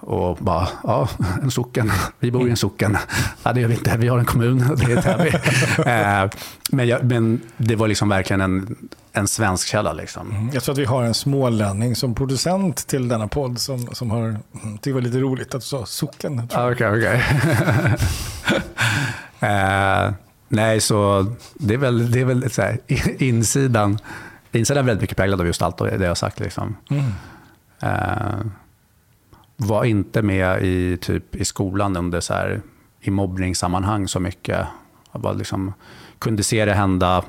[0.00, 1.08] Och bara, ja,
[1.42, 1.92] en socken.
[2.18, 2.96] Vi bor i en socken.
[3.42, 3.96] Ja, det gör vi inte.
[3.96, 4.76] Vi har en kommun.
[4.76, 5.30] Det är Täby.
[5.90, 6.30] Eh,
[6.70, 8.76] men, jag, men det var liksom verkligen en,
[9.12, 9.92] en svensk källa.
[9.92, 10.50] Liksom.
[10.54, 14.36] Jag tror att vi har en smålänning som producent till denna podd som, som har
[14.62, 16.48] tyckt det var lite roligt att du sa socken.
[16.52, 16.72] jag.
[16.72, 17.24] Okej, okej.
[19.40, 20.10] Eh,
[20.48, 22.78] Nej, så det är väl, det är väl så här,
[23.22, 23.98] insidan,
[24.52, 26.40] insidan är väldigt mycket präglad av just allt det jag har sagt.
[26.40, 26.76] Liksom.
[26.90, 27.04] Mm.
[27.80, 28.38] Eh,
[29.60, 32.60] var inte med i, typ, i skolan under så här,
[33.00, 34.66] i mobbningssammanhang så mycket.
[35.12, 35.72] Jag bara liksom,
[36.18, 37.24] kunde se det hända,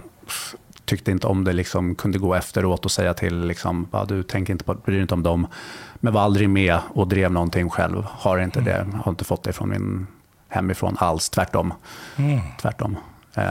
[0.85, 4.53] tyckte inte om det, liksom, kunde gå efteråt och säga till, liksom, bara, du tänker
[4.53, 5.47] inte på, bryr dig inte om dem.
[5.95, 8.03] Men var aldrig med och drev någonting själv.
[8.09, 10.07] Har inte det, har inte fått det från min
[10.47, 11.73] hemifrån alls, tvärtom.
[12.15, 12.39] Mm.
[12.61, 12.97] tvärtom.
[13.33, 13.43] Eh,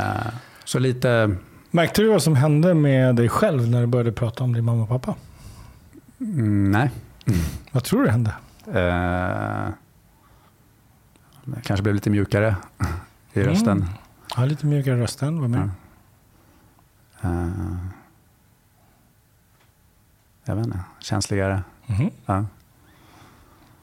[0.64, 1.37] så lite,
[1.71, 4.83] Märkte du vad som hände med dig själv när du började prata om din mamma
[4.83, 5.14] och pappa?
[6.21, 6.91] mm, nej.
[7.73, 8.33] Vad tror du hände?
[8.74, 9.68] Eh,
[11.62, 12.57] kanske blev lite mjukare
[13.33, 13.50] i Mm.
[13.50, 13.87] rösten.
[14.37, 15.40] Ja, lite mjukare i rösten.
[15.40, 15.70] Vad mer?
[17.20, 17.28] Ja.
[17.28, 17.48] Eh,
[20.44, 21.62] jag vet inte, känsligare.
[21.87, 22.11] Mhm.
[22.26, 22.44] Ja.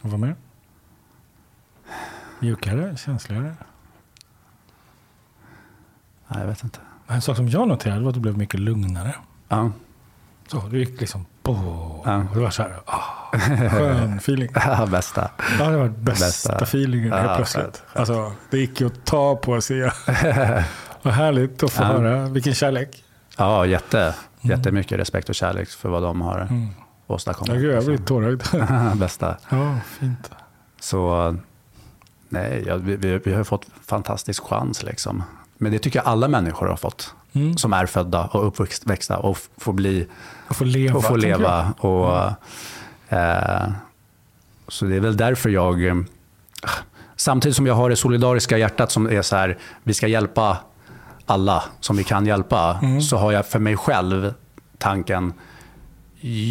[0.01, 0.35] Och vad mer?
[2.39, 3.55] Mjukare, känsligare.
[6.27, 6.79] Ja, jag vet inte.
[7.07, 9.15] En sak som jag noterade var att du blev mycket lugnare.
[9.47, 9.71] Ja.
[10.47, 11.53] Så, du gick liksom på.
[12.05, 12.17] Ja.
[12.29, 14.49] Och det var så här, ah, skön feeling.
[14.91, 15.29] Bästa.
[15.59, 16.55] Ja, det var bästa, Bästa.
[16.63, 17.63] feelingen Ja, helt plötsligt.
[17.65, 19.81] skönt, Alltså, det gick ju att ta på sig.
[21.01, 21.87] Vad härligt att få Ja.
[21.87, 22.25] höra.
[22.25, 23.03] Vilken kärlek.
[23.37, 26.69] Ja, jätte, jättemycket respekt och kärlek för vad de har Mm.
[27.07, 27.53] åstadkommit.
[27.53, 28.05] Ja, gud, jag blir liksom.
[28.05, 28.43] tårögd.
[28.99, 29.37] Bästa.
[29.49, 30.31] ja, fint.
[30.81, 31.35] Så
[32.29, 32.95] nej, ja, vi,
[33.25, 34.83] vi, har fått fantastisk chans.
[34.83, 35.23] Liksom.
[35.57, 37.13] Men det tycker jag alla människor har fått.
[37.33, 37.57] Mm.
[37.57, 40.07] Som är födda och uppväxta och får bli
[40.47, 40.97] Att få leva.
[40.97, 41.39] och få tänker jag.
[41.39, 41.73] leva.
[41.77, 42.33] Och, eh,
[44.67, 45.95] så det är väl därför jag, eh,
[47.15, 50.57] samtidigt som jag har det solidariska hjärtat som är så här, vi ska hjälpa
[51.25, 53.01] alla som vi kan hjälpa, Mm.
[53.01, 54.33] så har jag för mig själv
[54.77, 55.33] tanken,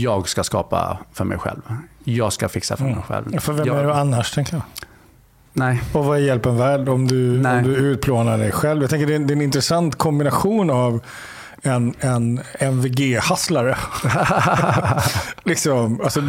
[0.03, 1.61] jag ska skapa för mig själv.
[2.05, 3.27] Jag ska fixa för mig själv.
[3.27, 3.41] Mm.
[3.41, 4.63] För vem jag, är du annars, tänker jag?
[5.53, 7.57] Nej, Och vad är hjälpen värd om du, Nej.
[7.59, 8.81] om du utplånar dig själv?
[8.83, 11.01] Jag tänker det är, en- det är en intressant kombination av
[11.65, 13.77] en, en MVG-hasslare.
[15.45, 16.23] liksom, alltså,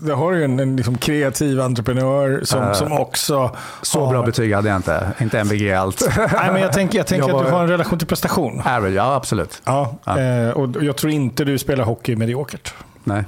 [0.00, 3.56] det har ju en, en liksom kreativ entreprenör som, Eh, som också...
[3.82, 5.08] så har- bra betyg hade jag inte.
[5.18, 6.08] Inte MVG allt.
[6.16, 8.60] Nej, men jag tänker, jag tänker Jag att du var- har en relation till prestation.
[8.64, 9.62] Average, ja absolut.
[9.64, 12.74] Ja, eh, och jag tror inte du spelar hockey mediokert.
[13.04, 13.24] Nej.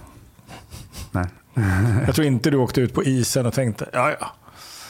[1.11, 1.25] Nej.
[2.07, 4.27] Jag tror inte du åkte ut på isen och tänkte, ja ja.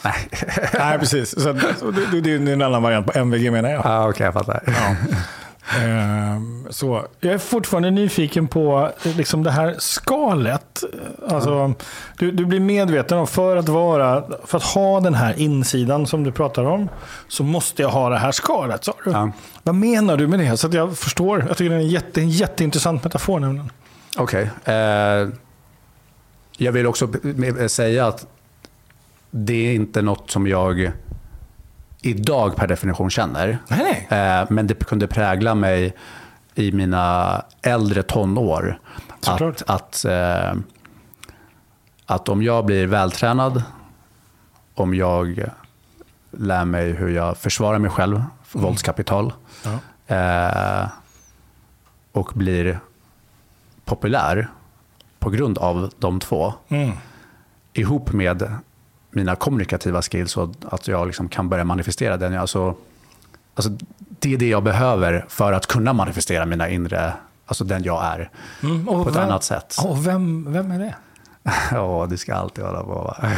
[0.05, 0.15] Nej.
[0.79, 1.31] Nej, precis.
[1.31, 1.41] Så,
[1.81, 3.83] så det, det är en annan variant på MVG menar jag.
[3.87, 4.61] Ah, Okej, jag fattar.
[4.67, 4.97] Ja.
[5.79, 7.07] Ehm, så.
[7.21, 10.85] Jag är fortfarande nyfiken på liksom det här skalet.
[11.29, 11.75] Alltså,
[12.19, 16.25] du, du blir medveten om för att, vara, för att ha den här insidan som
[16.25, 16.89] du pratar om
[17.29, 18.85] så måste jag ha det här skalet.
[18.85, 19.11] Sa du.
[19.11, 19.33] Ja.
[19.63, 20.57] Vad menar du med det?
[20.57, 21.45] Så att jag förstår.
[21.49, 23.41] Jag tycker det är en, jätte, en jätteintressant metafor.
[23.41, 23.71] Nämligen.
[24.17, 24.51] Okej.
[24.65, 25.29] Eh,
[26.57, 27.09] jag vill också
[27.69, 28.27] säga att
[29.31, 30.93] det är inte något som jag
[32.03, 33.59] idag per definition känner.
[33.69, 34.21] Nej, nej.
[34.41, 35.97] Eh, men det kunde prägla mig
[36.55, 38.79] i mina äldre tonår.
[39.21, 39.63] Såklart.
[39.67, 40.55] Att, att, eh,
[42.07, 43.63] att om jag blir vältränad,
[44.75, 45.45] om jag
[46.31, 49.33] lär mig hur jag försvarar mig själv, våldskapital,
[49.65, 49.79] Ja.
[50.17, 50.89] eh,
[52.13, 52.81] och blir
[53.85, 54.49] populär
[55.19, 56.91] på grund av de två, Mm.
[57.73, 58.55] ihop med
[59.11, 62.39] mina kommunikativa skills och att jag liksom kan börja manifestera den.
[62.39, 62.75] Alltså,
[63.55, 67.13] alltså, det är det jag behöver för att kunna manifestera mina inre,
[67.47, 68.31] alltså den jag är,
[68.63, 69.77] Mm, på ett vem- annat sätt.
[69.85, 70.95] Och vem, vem är det?
[71.71, 72.89] Ja, du ska alltid hålla på.
[72.95, 73.31] va?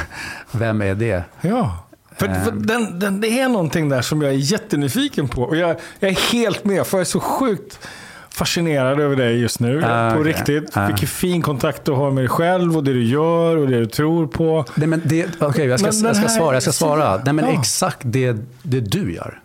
[0.52, 1.24] Vem är det?
[1.40, 1.78] Ja.
[2.16, 2.66] För, för Ehm.
[2.66, 5.42] den, den, det är någonting där som jag är jättenyfiken på.
[5.42, 7.88] Och jag, jag är helt med, för jag är så sjukt
[8.34, 9.84] fascinerad över dig just nu.
[9.84, 10.32] Ah, på okej.
[10.32, 10.76] riktigt.
[10.76, 10.86] Ah.
[10.86, 13.86] Vilken fin kontakt du har med dig själv och det du gör och det du
[13.86, 14.64] tror på.
[14.74, 16.54] Nej, men det okej, jag, ska, Men jag ska svara.
[16.54, 17.20] Jag ska svara.
[17.24, 17.52] Nej, men Ja.
[17.60, 19.40] exakt det, det du gör.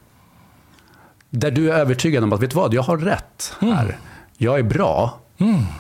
[1.30, 3.98] Där du är övertygad om att, vet du vad, jag har rätt här.
[4.38, 5.20] Jag är bra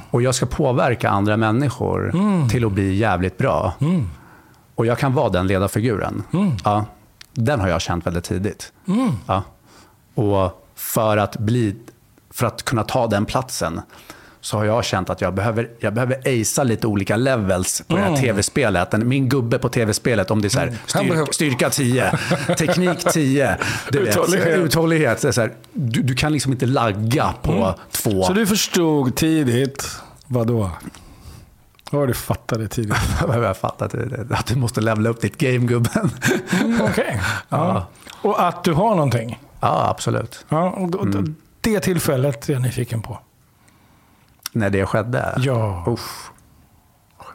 [0.10, 2.14] och jag ska påverka andra människor
[2.50, 3.74] till att bli jävligt bra.
[4.76, 6.24] Och jag kan vara den ledarfiguren.
[6.64, 6.86] Ja,
[7.34, 8.72] den har jag känt väldigt tidigt.
[9.28, 9.44] Ja.
[10.16, 11.76] Och för att, bli,
[12.38, 13.82] för att kunna ta den platsen
[14.42, 18.02] så har jag känt att jag behöver, jag behöver acea lite olika levels på det
[18.02, 18.92] här tv-spelet.
[18.92, 22.12] Den- Min gubbe på tv-spelet, om det är så här, Han styr, behöver- styrka 10,
[22.58, 23.58] teknik 10,
[23.92, 24.58] du vet, Uthållighet.
[24.58, 25.22] uthållighet.
[25.22, 28.24] Det så här, du, du kan liksom inte lagga på två.
[28.24, 30.70] Så du förstod tidigt, vadå?
[31.92, 32.94] Vad det du fattade tidigt?
[33.48, 36.10] jag att, du- att du måste levla upp ditt game, gubben.
[36.62, 37.22] Mm, Okej.
[37.50, 37.88] Ja.
[38.22, 39.40] Och att du har någonting.
[39.60, 40.46] ja, absolut.
[40.50, 41.36] Ja, och då- Mm.
[41.68, 43.20] Det tillfället är jag nyfiken på.
[44.52, 45.36] När det skedde.
[45.38, 45.84] Ja.
[45.88, 46.32] Uff.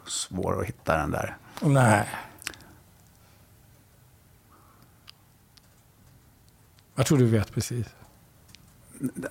[0.07, 1.37] Svår att hitta den där.
[1.61, 2.09] Nej.
[6.95, 7.87] Jag tror du vet precis.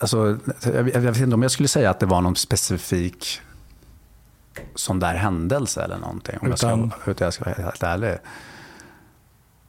[0.00, 3.40] alltså, jag, jag vet inte om jag skulle säga att det var någon specifik
[4.74, 6.38] sån där händelse eller någonting.
[6.40, 8.18] Om Utan- jag ska, utan jag ska vara helt ärlig.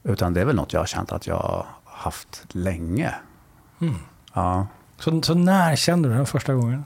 [0.02, 3.14] Utan det är väl något jag har känt att jag har haft länge.
[3.80, 3.94] Mm.
[4.32, 4.66] Ja.
[4.98, 6.84] Så, så när kände du den första gången?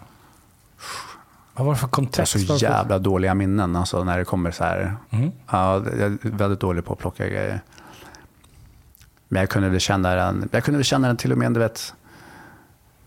[1.54, 2.46] Vad var det för Jag har kontext?
[2.46, 4.96] så jävla dåliga minnen alltså, när det kommer så här.
[5.10, 5.30] Mm.
[5.50, 7.60] Ja, jag är väldigt dålig på att plocka grejer.
[9.28, 11.60] Men jag kunde väl känna den, jag kunde väl känna den till och med, du
[11.60, 11.94] vet,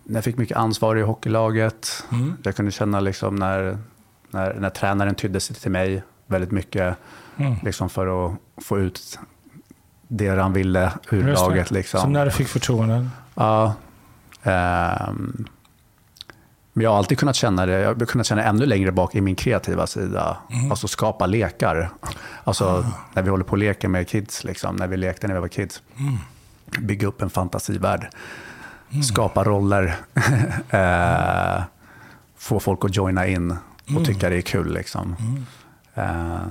[0.03, 2.03] när jag fick mycket ansvar i hockeylaget.
[2.11, 2.37] Mm.
[2.43, 3.77] Jag kunde känna liksom när,
[4.31, 6.97] när, när tränaren tydde sig till mig väldigt mycket
[7.37, 7.55] Mm.
[7.63, 8.33] liksom för att
[8.63, 9.19] få ut
[10.07, 11.71] det han ville ur Just laget.
[11.71, 11.99] Liksom.
[12.01, 13.09] Så när du fick förtroenden?
[13.35, 13.73] Ja.
[14.43, 15.47] Ehm,
[16.73, 19.21] men jag har alltid kunnat känna det, jag har kunnat känna ännu längre bak i
[19.21, 20.37] min kreativa sida.
[20.69, 21.89] Alltså skapa lekar.
[22.43, 25.41] Alltså när vi håller på och leker med kids, liksom, när vi lekte när vi
[25.41, 25.81] var kids.
[26.79, 28.07] Bygga upp en fantasivärld.
[29.03, 29.95] Skapa roller.
[30.69, 31.63] eh,
[32.37, 33.55] få folk att joina in
[33.97, 34.73] och tycka det är kul.
[34.73, 35.15] Liksom.
[35.93, 36.41] Eh,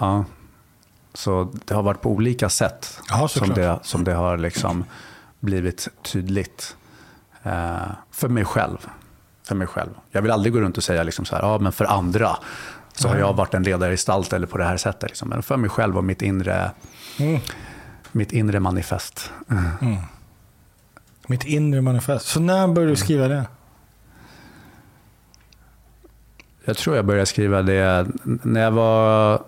[0.00, 0.24] ja.
[1.14, 4.84] Så det har varit på olika sätt Ja, som, det, som det har liksom
[5.40, 6.76] blivit tydligt
[7.42, 7.78] eh,
[8.10, 8.78] för mig själv.
[9.42, 9.90] För mig själv.
[10.10, 12.36] Jag vill aldrig gå runt och säga liksom så här, ja, men för andra
[12.94, 15.10] så har jag varit en ledargestalt eller på det här sättet.
[15.10, 15.28] Liksom.
[15.28, 16.70] Men för mig själv och mitt inre,
[17.18, 17.40] Mm.
[18.12, 19.32] mitt inre manifest.
[21.26, 22.26] Mitt inre manifest.
[22.26, 23.44] Så när började du skriva det?
[26.64, 29.42] Jag tror jag började skriva det när jag var,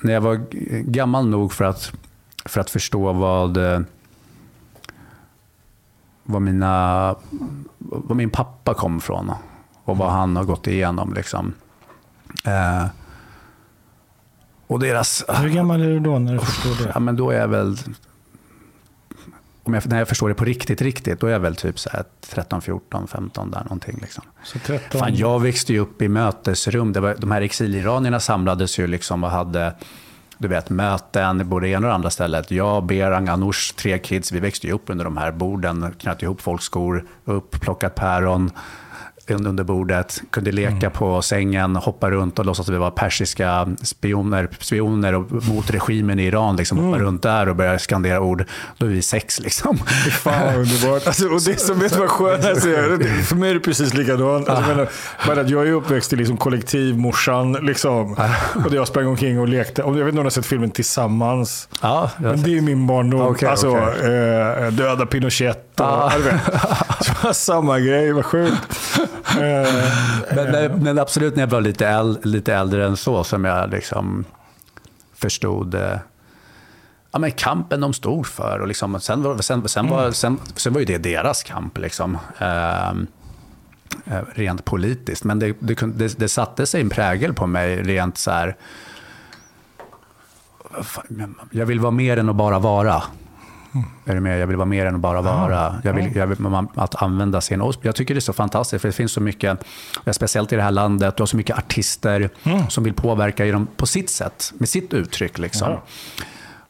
[0.00, 0.34] när jag var
[0.90, 1.92] gammal nog för att,
[2.44, 3.58] för att förstå vad,
[6.30, 7.14] vad, mina,
[7.78, 9.32] vad min pappa kom från
[9.84, 11.14] och vad han har gått igenom.
[11.14, 11.54] Liksom.
[12.44, 12.86] Eh,
[14.66, 15.24] och deras...
[15.28, 16.90] Hur gammal är du då när du förstår det?
[16.94, 17.76] Ja, men då är jag väl...
[19.62, 21.90] Om jag, när jag förstår det på riktigt, riktigt, då är jag väl typ så
[21.90, 23.98] här 13, 14, 15 där någonting.
[24.02, 24.24] Liksom.
[24.44, 25.00] Så 13?
[25.00, 26.92] Fan, jag växte ju upp i mötesrum.
[26.92, 29.74] Det var, de här exiliranierna samlades ju liksom och hade
[30.38, 32.50] du vet, möten både ena och andra stället.
[32.50, 35.94] Jag, Berang, Anoush, tre kids, vi växte ju upp under de här borden.
[35.98, 38.50] Knöt ihop folks skor, upp, plockat päron
[39.30, 40.22] under bordet.
[40.30, 45.32] Kunde leka på sängen, hoppa runt och låtsas att vi var persiska spioner, spioner och,
[45.32, 46.56] mot regimen i Iran.
[46.56, 48.44] Liksom, Hoppa runt där och börja skandera ord.
[48.78, 49.78] Då är vi sex liksom.
[50.20, 51.06] Fan vad underbart.
[51.06, 53.22] Alltså, och det som vet vad skönt ser?
[53.22, 54.48] För mig är det precis likadant.
[54.48, 54.86] Alltså, men,
[55.26, 57.52] bara att jag är uppväxt i liksom kollektivmorsan.
[57.52, 58.12] Liksom,
[58.66, 59.82] och jag sprang omkring och lekte.
[59.82, 61.68] Jag vet inte om du har sett filmen Tillsammans.
[61.82, 63.20] Ja, Men det är min barndom.
[63.20, 64.64] Okej, alltså, okej.
[64.66, 65.80] eh, döda Pinochet.
[65.80, 66.12] Och, Ah.
[67.32, 68.54] samma grej, vad sjukt.
[70.34, 73.70] Men, men, men absolut när jag var lite, äl, lite äldre än så som jag
[73.70, 74.24] liksom
[75.14, 75.98] förstod eh,
[77.10, 78.58] ja, men kampen de stod för.
[78.60, 82.18] Och liksom, sen, var, sen, sen, var, sen, sen var ju det deras kamp, liksom,
[82.38, 82.88] eh,
[84.04, 85.24] eh, rent politiskt.
[85.24, 88.56] Men det, det, det, satte sig en prägel på mig rent så här...
[91.50, 93.02] Jag vill vara mer än att bara vara.
[94.04, 94.40] Är du med?
[94.40, 95.80] Jag vill vara mer än att bara vara.
[95.84, 97.60] Jag vill, jag vill, att använda sin...
[97.60, 99.64] och Jag tycker det är så fantastiskt, för det finns så mycket,
[100.10, 102.30] speciellt i det här landet, du har så mycket artister
[102.68, 105.38] som vill påverka dem på sitt sätt, med sitt uttryck.
[105.38, 105.76] Liksom.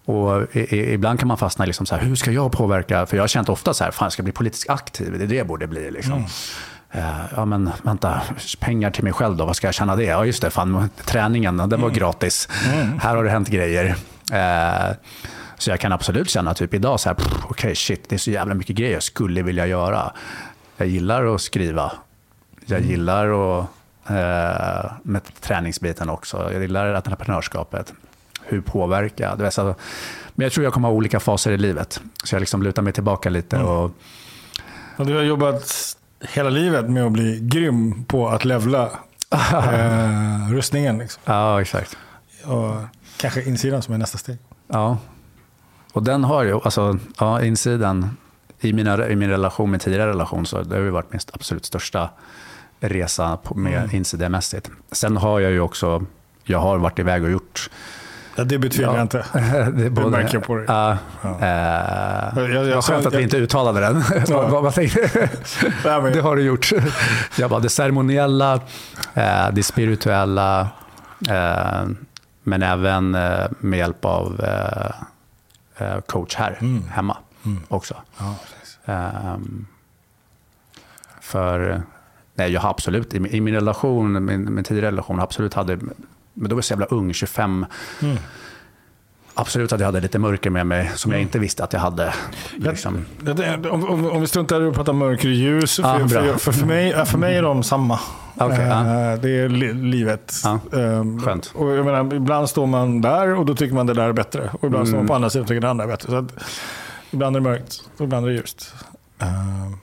[0.04, 3.06] Och i, i, ibland kan man fastna i liksom så här, hur ska jag påverka?
[3.06, 5.28] För jag har känt ofta så här, fan jag ska bli politiskt aktiv, det är
[5.28, 5.90] det jag borde bli.
[5.90, 6.24] Liksom.
[6.90, 7.02] Eh,
[7.36, 8.20] ja men vänta,
[8.60, 10.04] pengar till mig själv då, vad ska jag tjäna det?
[10.04, 12.48] Ja just det, fan, träningen, den var gratis.
[13.00, 13.94] Här har det hänt grejer.
[14.32, 14.96] Eh,
[15.58, 17.16] så jag kan absolut känna typ idag så här,
[17.48, 20.12] okej shit, det är så jävla mycket grejer jag skulle vilja göra.
[20.76, 21.92] Jag gillar att skriva.
[22.66, 23.66] Jag gillar att,
[24.06, 26.52] eh, med träningsbiten också.
[26.52, 27.92] Jag gillar entreprenörskapet.
[28.44, 29.36] Hur påverka?
[29.36, 29.74] Du vet, så,
[30.34, 32.00] men jag tror jag kommer ha olika faser i livet.
[32.24, 33.58] Så jag liksom lutar mig tillbaka lite.
[33.58, 33.92] Och,
[34.96, 38.84] och du har jobbat hela livet med att bli grym på att levla
[39.32, 40.98] eh, rustningen.
[40.98, 41.22] Liksom.
[41.24, 41.96] ja, exakt.
[42.44, 42.74] Och
[43.16, 44.38] kanske insidan som är nästa steg.
[44.68, 44.98] Ja.
[45.92, 48.16] Och den har ju, alltså, ja, insidan
[48.60, 51.64] i, mina, i min relation med tidigare relation så det har ju varit min absolut
[51.64, 52.10] största
[52.80, 53.96] resa på, med Mm.
[53.96, 54.70] insidemässigt.
[54.92, 56.04] Sen har jag ju också,
[56.44, 57.70] jag har varit iväg och gjort
[58.36, 58.96] Ja, det betvivlar Ja.
[58.96, 59.24] jag inte.
[59.82, 60.64] det, både- märker jag på dig.
[60.68, 61.28] Ja, Ja.
[61.40, 64.02] eh, Jag- jag- vad skönt att vi inte uttalade den.
[64.50, 65.30] vad, tänkte
[65.82, 66.70] Det har du gjort.
[67.38, 68.54] Jag bara, det ceremoniella,
[69.14, 70.60] eh, det spirituella,
[71.28, 71.86] eh,
[72.42, 73.10] men även
[73.60, 74.44] med hjälp av
[76.06, 76.82] coach här Mm.
[76.88, 77.16] hemma
[77.46, 77.58] Mm.
[77.68, 77.96] också.
[78.18, 78.34] Ja.
[78.84, 79.66] Ehm,
[81.20, 81.82] för
[82.34, 85.76] nej, jag har absolut, i min, i min relation, min, min tidigare relation, absolut hade,
[86.34, 87.66] men då var jag så jävla ung, 25,
[88.02, 88.16] Mm.
[89.40, 92.14] Absolut att jag hade lite mörker med mig som jag inte visste att jag hade.
[92.56, 93.04] Liksom.
[93.20, 95.76] Det- det- Om, om, om vi struntar i att prata mörker och ljus.
[95.76, 96.08] För, Ja, bra.
[96.22, 98.00] för, för, för, mig, ja, för mig är de samma.
[98.36, 98.80] Okej, ja.
[98.80, 100.34] Eh, Det är li, livet.
[100.44, 101.52] Ja, Ehm, skönt.
[101.54, 104.50] Och jag menar, ibland står man där och då tycker man det där är bättre.
[104.60, 105.08] Och ibland står man Mm.
[105.08, 106.10] på andra sidan och tycker det andra är bättre.
[106.10, 106.32] Så att,
[107.10, 108.74] ibland är det mörkt och ibland är det ljust.
[109.18, 109.76] Ehm,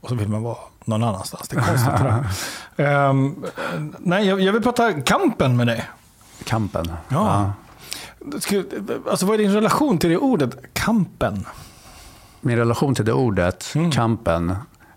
[0.00, 1.48] och så vill man vara någon annanstans.
[1.48, 2.24] Det är konstigt det.
[2.84, 3.44] Ehm,
[3.98, 5.84] nej, jag, jag vill prata kampen med dig.
[6.44, 6.92] Kampen.
[7.08, 7.24] Ja.
[7.24, 7.69] Ska-
[9.10, 11.46] Alltså, vad är din relation till det ordet, kampen?
[12.40, 13.90] Min relation till det ordet, Mm.
[13.90, 14.54] kampen,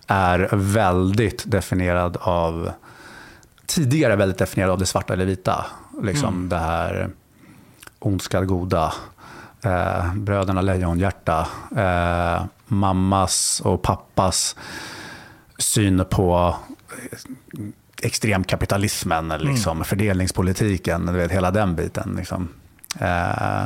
[0.08, 2.72] är väldigt definierad av
[3.66, 5.66] tidigare väldigt definierad av det svarta eller vita.
[6.02, 6.50] Liksom Mm.
[6.50, 7.10] det här
[8.00, 8.94] ondska goda,
[9.64, 14.56] eh, bröderna Lejonhjärta, eh, mammas och pappas
[15.58, 16.56] syn på
[18.02, 22.14] extremkapitalismen, liksom, fördelningspolitiken, du vet, hela den biten.
[22.18, 22.48] Liksom.
[23.00, 23.66] Eh,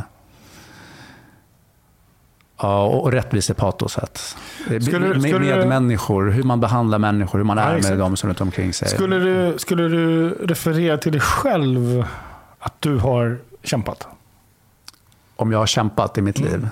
[2.62, 4.18] Ja, och rättvisepatoset.
[4.66, 8.18] Skulle- med, skulle med du- människor, hur man behandlar människor, hur man är med dem
[8.18, 8.88] som runt omkring sig.
[8.88, 12.06] Skulle du, skulle du referera till dig själv
[12.60, 14.08] att du har kämpat?
[15.36, 16.52] Om jag har kämpat i mitt Mm.
[16.52, 16.70] liv?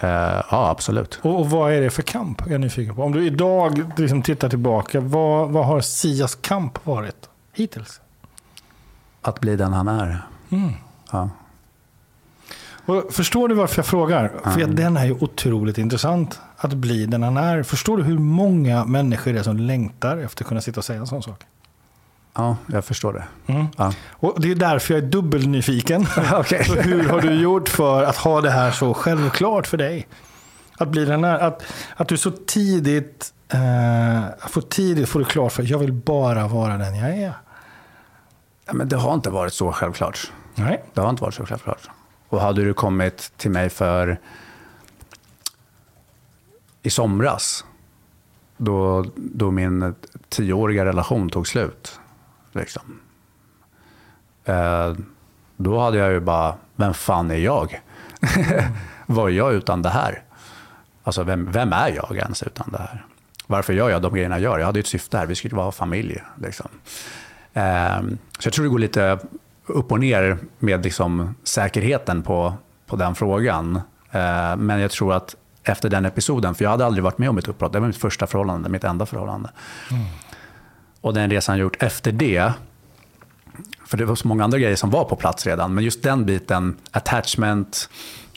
[0.00, 0.08] Eh,
[0.50, 1.20] ja, absolut.
[1.22, 2.46] Och, och vad är det för kamp?
[2.46, 3.02] Är jag nyfiken på.
[3.02, 8.00] Om du idag liksom tittar tillbaka, vad, vad har Sias kamp varit hittills?
[9.22, 10.22] Att bli den han är.
[10.50, 10.72] Mm.
[11.12, 11.28] Ja.
[12.90, 14.32] Och förstår du varför jag frågar?
[14.44, 14.70] För Mm.
[14.70, 16.40] att den är ju otroligt intressant.
[16.56, 17.62] Att bli den han är.
[17.62, 21.00] Förstår du hur många människor det är som längtar efter att kunna sitta och säga
[21.00, 21.42] en sån sak?
[22.34, 23.52] ja, jag förstår det.
[23.52, 23.66] Mm.
[23.76, 23.92] Ja.
[24.10, 26.06] Och det är därför jag är dubbelnyfiken.
[26.66, 30.06] Så hur har du gjort för att ha det här så självklart för dig?
[30.78, 31.62] Att bli den här, att,
[31.96, 36.48] att du så tidigt, eh, får tidigt får du klart för att jag vill bara
[36.48, 37.32] vara den jag är.
[38.66, 40.32] Ja, men det har inte varit så självklart.
[40.54, 40.84] Nej.
[40.94, 41.88] Det har inte varit så självklart.
[42.30, 44.18] Och hade du kommit till mig för
[46.82, 47.64] i somras,
[48.56, 49.94] då, då min
[50.28, 52.00] tioåriga relation tog slut,
[52.52, 53.00] liksom.
[54.44, 54.94] eh,
[55.56, 57.80] då hade jag ju bara, vem fan är jag?
[59.06, 60.22] Vad är jag utan det här?
[61.02, 63.04] Alltså, vem, vem är jag ens utan det här?
[63.46, 64.58] Varför gör jag de grejerna jag gör?
[64.58, 66.22] Jag hade ju ett syfte här, vi skulle vara familj.
[66.42, 66.68] Liksom.
[67.52, 68.00] Eh,
[68.38, 69.18] så jag tror det går lite
[69.70, 72.54] upp och ner med liksom säkerheten på,
[72.86, 73.76] på den frågan.
[74.10, 77.38] Eh, men jag tror att efter den episoden, för jag hade aldrig varit med om
[77.38, 79.50] ett uppbrott, det var mitt första förhållande, mitt enda förhållande.
[81.00, 82.52] Och den resan jag gjort efter det,
[83.86, 86.26] för det var så många andra grejer som var på plats redan, men just den
[86.26, 87.88] biten, attachment,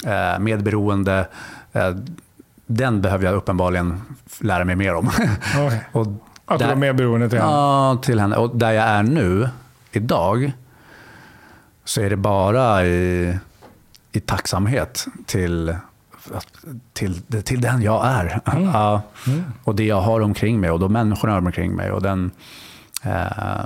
[0.06, 1.28] eh, medberoende,
[1.74, 1.90] eh,
[2.66, 4.02] den behöver jag uppenbarligen
[4.40, 5.08] lära mig mer om.
[5.58, 5.86] Okej.
[5.92, 6.08] och
[6.46, 7.52] Att du där- var mer beroende till henne.
[7.52, 8.36] Ja, till henne.
[8.36, 9.50] Och där jag är nu,
[9.92, 10.52] idag,
[11.86, 13.38] så är det bara i,
[14.12, 15.76] i tacksamhet till,
[16.94, 18.42] till, till den jag är.
[18.46, 19.02] Ja.
[19.64, 21.92] Och det jag har omkring mig och de människorna omkring mig.
[21.92, 22.32] Och, den,
[23.04, 23.66] eh,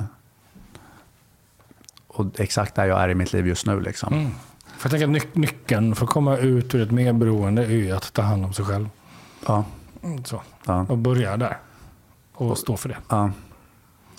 [2.08, 3.82] och exakt där jag är i mitt liv just nu.
[3.82, 4.14] Liksom.
[4.14, 4.32] Mm.
[4.78, 7.92] För jag tänker att ny- nyckeln för att komma ut ur ett medberoende är ju
[7.92, 8.90] att ta hand om sig själv.
[9.48, 9.66] Ja,
[10.04, 10.42] Mm, Så.
[10.66, 11.58] ja, Och börja där.
[12.34, 12.98] Och stå för det.
[13.10, 13.32] ja.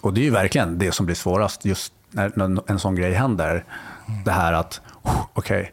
[0.01, 3.64] Och det är ju verkligen det som blir svårast just när en sån grej händer.
[4.25, 5.73] Det här att, oh, okej,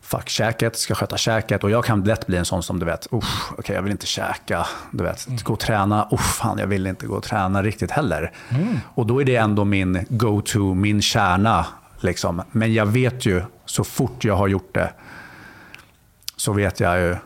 [0.00, 1.64] fuck käket, ska sköta käket.
[1.64, 4.66] Och jag kan lätt bli en sån som du vet, okej jag vill inte käka.
[4.90, 8.32] Du vet, gå och träna, oh, fan jag vill inte gå och träna riktigt heller.
[8.94, 11.66] Och då är det ändå min go-to, min kärna.
[12.00, 12.42] Liksom.
[12.52, 14.92] Men jag vet ju, så fort jag har gjort det,
[16.36, 17.16] så vet jag ju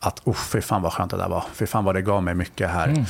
[0.00, 1.44] att, oh, fy fan vad skönt det där var.
[1.52, 3.06] Fy fan vad det gav mig mycket här.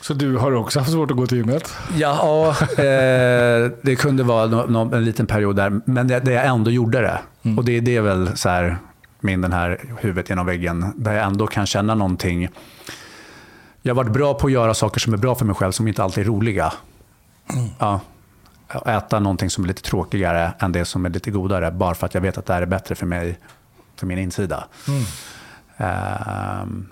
[0.00, 1.74] Så du har också haft svårt att gå till gymmet?
[1.96, 6.46] Ja, eh, det kunde vara nå- nå- en liten period där, men det, det jag
[6.46, 7.18] ändå gjorde det.
[7.56, 8.76] Och det, det är väl så här,
[9.20, 12.48] min den här huvudet genom väggen, där jag ändå kan känna någonting.
[13.82, 15.88] Jag har varit bra på att göra saker som är bra för mig själv, som
[15.88, 16.72] inte alltid är roliga.
[17.78, 18.00] Ja.
[18.86, 22.14] Äta någonting som är lite tråkigare än det som är lite godare, bara för att
[22.14, 23.38] jag vet att det här är bättre för mig,
[23.96, 24.64] för min insida.
[25.76, 26.86] Ehm,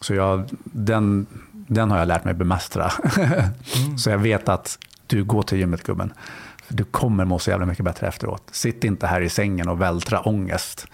[0.00, 1.26] så jag, den,
[1.74, 2.92] den har jag lärt mig bemästra.
[3.98, 6.12] så jag vet att du går till gymmet gubben.
[6.68, 8.42] Du kommer må så jävla mycket bättre efteråt.
[8.52, 10.86] Sitt inte här i sängen och vältra ångest.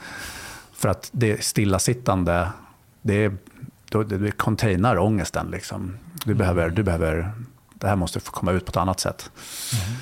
[0.73, 2.49] För att det stillasittande,
[3.03, 3.33] det,
[3.91, 5.51] det, det containar ångesten.
[5.51, 5.97] Liksom.
[6.25, 7.33] Du, behöver, du behöver,
[7.75, 9.31] det här måste få komma ut på ett annat sätt.
[9.73, 9.99] Mm,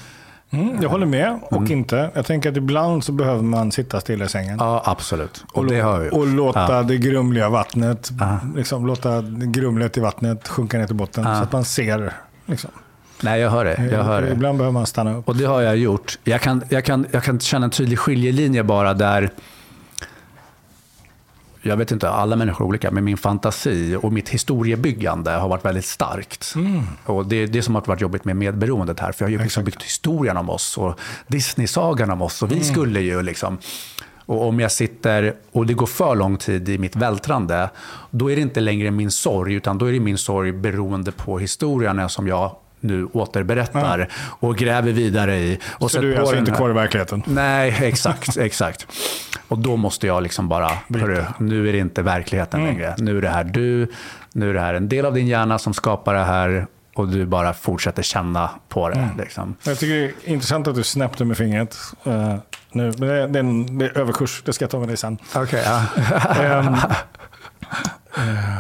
[0.83, 2.11] jag håller med och inte.
[2.15, 4.57] Jag tänker att ibland så behöver man sitta stilla i sängen.
[4.61, 5.45] Ja, absolut.
[5.53, 6.13] Och, Och, det har jag gjort.
[6.15, 6.83] och låta Ja.
[6.83, 8.39] det grumliga vattnet, Ja.
[8.57, 11.25] liksom, låta grumlet i vattnet sjunka ner till botten.
[11.25, 11.37] Ja.
[11.37, 12.13] Så att man ser.
[12.47, 12.71] Liksom.
[13.23, 13.89] Nej, jag hör det.
[13.93, 14.33] Jag hör det.
[14.33, 15.29] Ibland behöver man stanna upp.
[15.29, 16.19] Och det har jag gjort.
[16.25, 19.31] Jag kan, jag, kan, jag kan känna en tydlig skiljelinje bara där
[21.67, 25.65] jag vet inte, alla människor är olika, men min fantasi och mitt historiebyggande har varit
[25.65, 26.53] väldigt starkt.
[26.57, 26.83] Mm.
[27.05, 29.43] Och det är det som har varit jobbigt med medberoendet här, för jag har ju
[29.45, 32.65] liksom byggt historien om oss och Disney-sagan om oss och vi Mm.
[32.65, 33.59] skulle ju liksom...
[34.29, 37.71] Och om jag sitter och det går för lång tid i mitt vältrande,
[38.11, 41.39] då är det inte längre min sorg, utan då är det min sorg beroende på
[41.39, 44.09] historierna som jag nu återberättar
[44.41, 45.59] och gräver vidare i.
[45.79, 47.23] Och Så du är alltså inte kvar i verkligheten?
[47.27, 48.37] Nej, exakt.
[48.41, 48.87] exakt.
[49.49, 52.73] Och då måste jag liksom bara, hörru, nu är det inte verkligheten Mm.
[52.75, 52.95] längre.
[52.99, 53.89] Nu är det här du,
[54.33, 57.27] nu är det här en del av din hjärna som skapar det här och du
[57.27, 58.95] bara fortsätter känna på det.
[58.99, 59.17] Mm.
[59.19, 59.55] Liksom.
[59.63, 62.35] Jag tycker det är intressant att du snäppte med fingret eh,
[62.73, 62.93] nu.
[62.99, 64.97] Men det, är- det, är en, det är överkurs, det ska jag ta med dig
[64.97, 65.19] sen.
[65.35, 65.83] Okay, ja.
[66.43, 66.75] Ehm,
[68.17, 68.57] eh,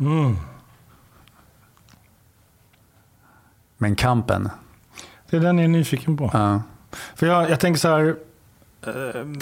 [0.00, 0.36] mm.
[3.78, 4.50] Men kampen,
[5.30, 6.30] Det är den jag är nyfiken på.
[6.32, 6.62] ja.
[7.14, 8.16] För jag, jag tänker så här,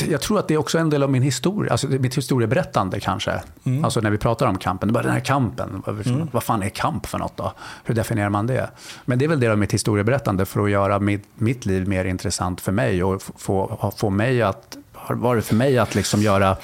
[0.09, 3.43] jag tror att det är också en del av min historia, alltså mitt historieberättande kanske.
[3.65, 3.85] Mm.
[3.85, 6.69] Alltså när vi pratar om kampen, det bara den här kampen, vad, vad fan är
[6.69, 7.53] kamp för något då?
[7.85, 8.71] Hur definierar man det?
[9.05, 12.05] Men det är väl del av mitt historieberättande för att göra mitt, mitt liv mer
[12.05, 16.57] intressant för mig och få, få mig att, har varit för mig att liksom göra,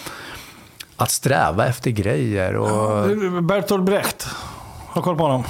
[0.97, 3.43] att sträva efter grejer och...
[3.43, 4.27] Bertolt Brecht,
[4.87, 5.45] har koll på honom?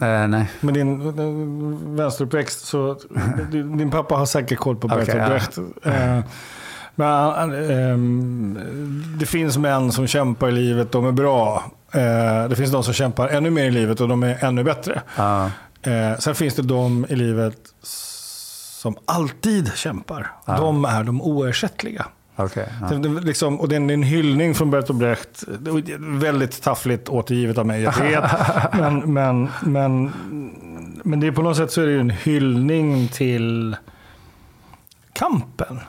[0.00, 0.50] Eh, nej.
[0.60, 2.96] Med din eh, vänsteruppväxt så
[3.50, 5.28] din pappa har säkert koll på Bertolt.
[5.28, 5.58] Brecht.
[5.84, 6.20] Eh,
[6.94, 8.58] Men han, ehm,
[9.18, 11.64] det finns män som kämpar i livet, de är bra.
[11.92, 15.02] Eh, Det finns de som kämpar ännu mer i livet och de är ännu bättre.
[16.18, 17.56] Sen finns det de i livet
[18.82, 20.32] som alltid kämpar.
[20.46, 22.06] De är de oersättliga.
[22.44, 22.68] Okej.
[22.80, 22.96] ja.
[22.96, 25.44] Det, liksom, och det är en, hyllning från Bertolt Brecht.
[25.98, 28.24] Väldigt taffligt återgivet av mig, jag vet.
[28.72, 30.12] men, men, men,
[31.04, 33.76] men det är på något sätt så är det en hyllning till
[35.12, 35.80] kampen.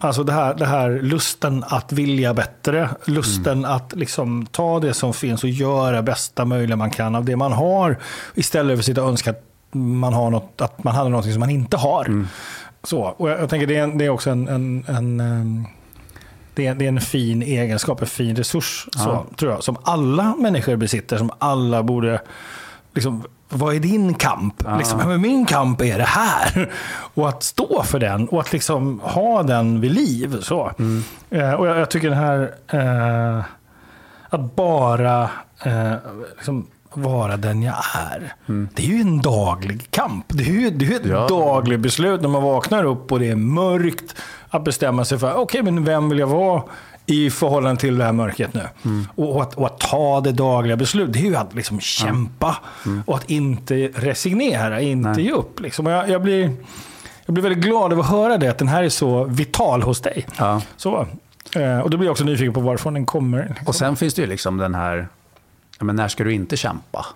[0.00, 2.88] Alltså det här, det här lusten att vilja bättre.
[3.04, 7.36] Lusten att liksom ta det som finns och göra bästa möjliga man kan av det
[7.36, 7.96] man har.
[8.34, 11.40] Istället för att sitta och önska att man, har något, att man hade något som
[11.40, 12.26] man inte har.
[12.82, 15.66] Så, och jag, jag tänker det är, det är också en, en, en ehm,
[16.54, 20.34] det är, det är en fin egenskap, en fin resurs, så, tror jag, som alla
[20.38, 22.20] människor besitter, som alla borde...
[22.94, 24.62] Liksom, vad är din kamp?
[24.78, 26.70] Liksom, "Ja, men min kamp är det här.
[27.14, 30.36] Och att stå för den och att liksom ha den vid liv.
[30.40, 30.72] Så.
[31.30, 32.50] Eh, och jag, jag tycker den här...
[32.68, 33.44] Eh,
[34.28, 35.22] att bara
[35.64, 35.92] eh,
[36.36, 38.32] liksom, vara den jag är.
[38.46, 40.24] Det är ju en daglig kamp.
[40.28, 41.26] Det är ju, det är ju ett Ja.
[41.28, 44.14] dagligt beslut när man vaknar upp och det är mörkt.
[44.54, 46.62] Att bestämma sig för, okej men vem vill jag vara
[47.06, 48.62] i förhållande till det här mörkret nu?
[49.14, 52.56] Och, och, att, och att ta det dagliga beslutet, det är ju att liksom kämpa.
[53.06, 55.60] Och att inte resignera, inte ge upp.
[55.60, 55.86] Liksom.
[55.86, 56.50] Jag, jag, blir,
[57.24, 60.00] jag blir väldigt glad över att höra det, att den här är så vital hos
[60.00, 60.26] dig.
[60.38, 60.62] Ja.
[60.76, 61.06] Så,
[61.56, 63.46] eh, och då blir jag också nyfiken på varifrån den kommer.
[63.48, 63.66] Liksom.
[63.66, 65.08] Och sen finns det ju liksom den här,
[65.78, 67.06] men när ska du inte kämpa?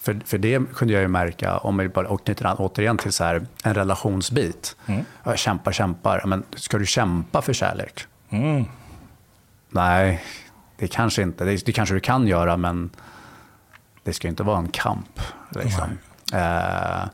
[0.00, 3.24] För, för det kunde jag ju märka, om vi bara knyter an återigen till så
[3.24, 4.76] här, en relationsbit.
[5.24, 6.22] Jag kämpar, kämpar.
[6.26, 8.06] Men ska du kämpa för kärlek?
[8.30, 8.64] Mm.
[9.68, 10.24] Nej,
[10.76, 11.44] det kanske inte.
[11.44, 12.90] Det, det kanske du kan göra, men
[14.04, 15.20] det ska ju inte vara en kamp.
[15.50, 15.98] Liksom.
[16.32, 17.08] Eh,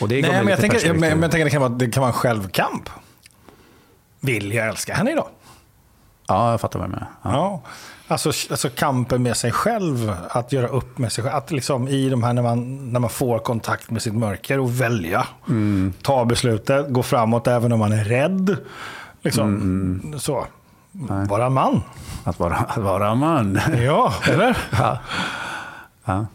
[0.00, 1.00] och det Nej, men jag, tänker, perspektiv.
[1.00, 2.90] men, men jag tänker det kan, vara, det kan vara en självkamp.
[4.20, 5.28] Vill jag älska henne idag?
[6.26, 7.08] Ja, jag fattar vad du menar.
[7.22, 7.30] Ja.
[7.32, 7.62] Ja.
[8.12, 11.36] Alltså, alltså kampen med sig själv, att göra upp med sig själv.
[11.36, 14.80] Att liksom i de här när man, när man får kontakt med sitt mörker och
[14.80, 15.26] välja.
[16.02, 18.56] Ta beslutet, gå framåt även om man är rädd.
[19.22, 20.12] Liksom.
[20.18, 20.46] Så.
[21.28, 21.82] Vara man.
[22.24, 23.60] Att, vara, att vara man.
[23.84, 24.56] Ja, eller?
[24.70, 24.98] ja.
[26.04, 26.26] Ja.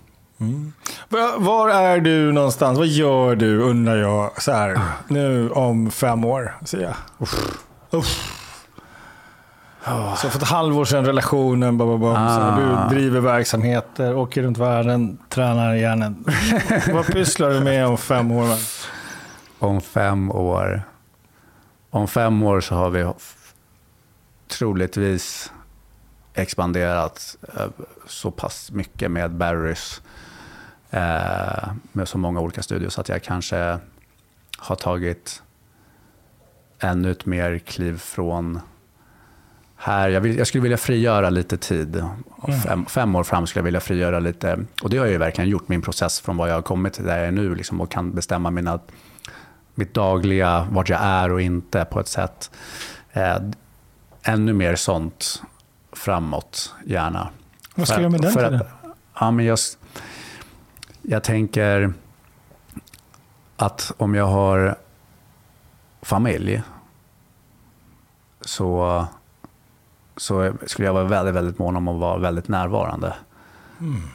[1.09, 2.77] Var- Var är du någonstans?
[2.77, 6.55] Vad gör du, undrar jag, så här, nu om fem år?
[6.65, 6.95] Säger jag.
[7.99, 8.36] Uff.
[10.17, 12.89] Så för ett halvår sedan relationen, bam, så här, Ah.
[12.89, 16.25] du driver verksamheter, åker runt världen, tränar hjärnan.
[16.93, 18.47] Vad pysslar du med om fem år?
[19.59, 20.81] Om fem år.
[21.89, 23.11] Om fem år så har vi
[24.47, 25.51] troligtvis
[26.33, 27.65] expanderat eh,
[28.07, 30.01] så pass mycket med Barrys
[30.89, 33.77] eh, med så många olika studios så att jag kanske
[34.57, 35.43] har tagit
[36.79, 38.59] ännu ett mer kliv från
[39.87, 40.09] här.
[40.09, 42.03] Jag, vill, jag skulle vilja frigöra lite tid.
[42.63, 44.59] Fem, fem år fram skulle jag vilja frigöra lite.
[44.83, 47.03] Och det har jag ju verkligen gjort, min process från vad jag har kommit till
[47.05, 47.55] där jag är nu.
[47.55, 48.79] Liksom, och kan bestämma mina,
[49.75, 52.51] mitt dagliga, vart jag är och inte på ett sätt.
[53.13, 53.37] Eh,
[54.23, 55.41] ännu mer sånt
[55.91, 57.29] framåt, gärna.
[57.75, 58.61] Vad ska du göra med den för tiden?
[58.61, 59.57] att- ja, men jag,
[61.01, 61.93] jag tänker
[63.57, 64.75] att om jag har
[66.01, 66.61] familj
[68.41, 69.05] så
[70.17, 73.15] så skulle jag vara väldigt, väldigt mån om att vara väldigt närvarande.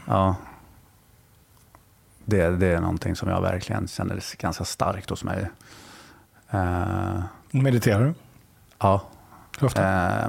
[0.06, 0.36] Ja.
[2.24, 5.50] Det, det är någonting som jag verkligen känner ganska starkt hos mig.
[6.50, 8.14] Eh, Mediterar du?
[8.78, 9.02] ja.
[9.58, 10.22] Hur ofta?
[10.22, 10.28] Eh,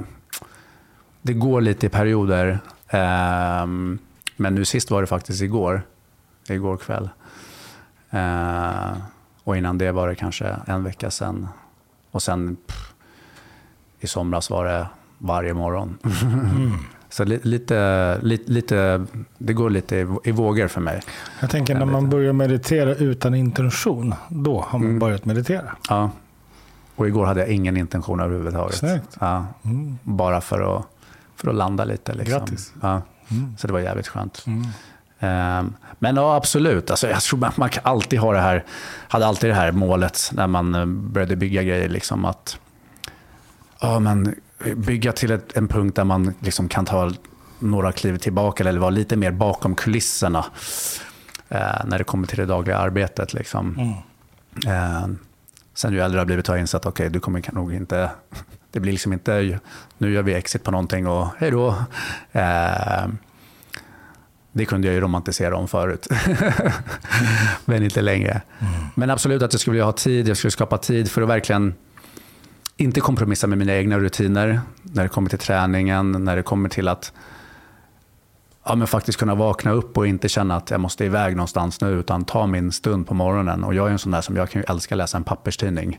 [1.22, 2.58] det går lite i perioder.
[2.88, 3.66] Eh,
[4.36, 5.82] men nu sist var det faktiskt igår.
[6.48, 7.08] Igår kväll.
[9.44, 11.48] Och innan det var det kanske en vecka sedan.
[12.10, 12.92] Och sen pff,
[14.00, 14.86] i somras var det
[15.18, 15.98] varje morgon.
[17.10, 19.06] Så li, lite, lite, lite,
[19.38, 21.00] det går lite i, i vågor för mig.
[21.40, 24.98] Jag tänker när man börjar meditera utan intention, då har man Mm.
[24.98, 25.76] börjat meditera.
[25.88, 26.10] Ja.
[26.96, 28.74] Och igår hade jag ingen intention överhuvudtaget.
[28.76, 29.16] Snyggt.
[29.20, 29.46] Ja.
[29.64, 29.98] Mm.
[30.02, 30.84] Bara för att,
[31.36, 32.14] för att landa lite.
[32.14, 32.38] Liksom.
[32.38, 32.72] Grattis.
[32.82, 33.02] Ja.
[33.30, 33.56] Mm.
[33.58, 34.44] Så det var jävligt skönt.
[34.46, 34.66] Mm.
[35.18, 36.90] Ehm, Men ja, absolut.
[36.90, 38.64] Alltså, jag tror man, alltid ha det här,
[39.08, 41.88] hade alltid det här målet när man eh, började bygga grejer.
[41.88, 42.58] Liksom att
[43.80, 44.34] ja, men
[44.76, 47.10] bygga till ett, en punkt där man liksom kan ta
[47.58, 50.44] några kliv tillbaka eller vara lite mer bakom kulisserna
[51.48, 53.34] eh, när det kommer till det dagliga arbetet.
[53.34, 53.78] Liksom.
[53.78, 53.92] Mm.
[54.66, 55.08] Eh,
[55.74, 58.10] sen ju äldre jag blivit har jag insett att okay, du kommer nog inte...
[58.70, 59.60] Det blir liksom inte
[59.98, 61.68] nu gör vi exit på någonting och hej då.
[62.32, 63.06] Eh,
[64.52, 66.08] det kunde jag ju romantisera om förut.
[67.64, 68.42] Men inte längre.
[68.94, 70.28] Men absolut att jag skulle vilja ha tid.
[70.28, 71.74] Jag skulle skapa tid för att verkligen
[72.76, 76.88] inte kompromissa med mina egna rutiner när det kommer till träningen, när det kommer till
[76.88, 77.12] att
[78.64, 81.90] ja, men faktiskt kunna vakna upp och inte känna att jag måste iväg någonstans nu,
[81.90, 83.64] utan ta min stund på morgonen.
[83.64, 85.98] Och jag är en sån där som jag kan ju älska att läsa en papperstidning.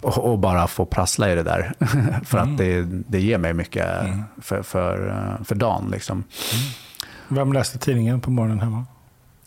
[0.00, 1.74] Och, och bara få prassla i det där.
[2.24, 3.86] för att det, det ger mig mycket
[4.40, 5.88] för, för, för dagen.
[5.90, 6.24] Liksom.
[7.28, 8.84] Vem läste tidningen på morgonen hemma?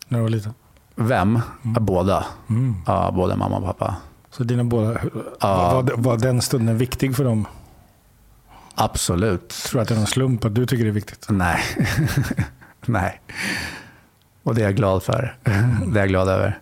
[0.07, 0.53] När du var liten?
[0.95, 1.39] Vem?
[1.61, 2.25] Ja, Båda.
[2.49, 2.75] Mm.
[2.85, 3.95] Ja, både mamma och pappa.
[4.37, 4.99] Så dina båda,
[5.39, 5.81] Ja.
[5.81, 7.45] var, var den stunden viktig för dem?
[8.75, 9.49] Absolut.
[9.49, 11.25] Tror du att det är någon slump att du tycker det är viktigt?
[11.29, 11.59] Nej.
[12.85, 13.21] Nej.
[14.43, 15.37] Och det är jag glad för.
[15.87, 16.59] Det är jag glad över.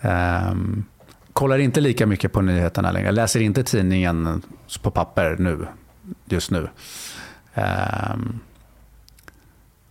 [0.00, 0.84] Ehm,
[1.32, 3.12] kollar inte lika mycket på nyheterna längre.
[3.12, 4.42] Läser inte tidningen
[4.82, 5.66] på papper nu,
[6.24, 6.68] just nu.
[7.54, 8.40] Ehm,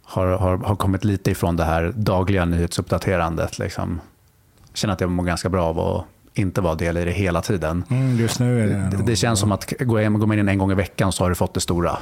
[0.04, 3.60] har, har, har kommit lite ifrån det här dagliga nyhetsuppdaterandet.
[3.60, 4.02] Liksom.
[4.74, 6.06] Känner att jag mår ganska bra av att
[6.36, 7.84] inte vara del i det hela tiden.
[7.90, 8.98] Mm, just nu är det...
[8.98, 11.30] Det, det känns som att hem- går man in en gång i veckan så har
[11.30, 11.98] du fått det stora.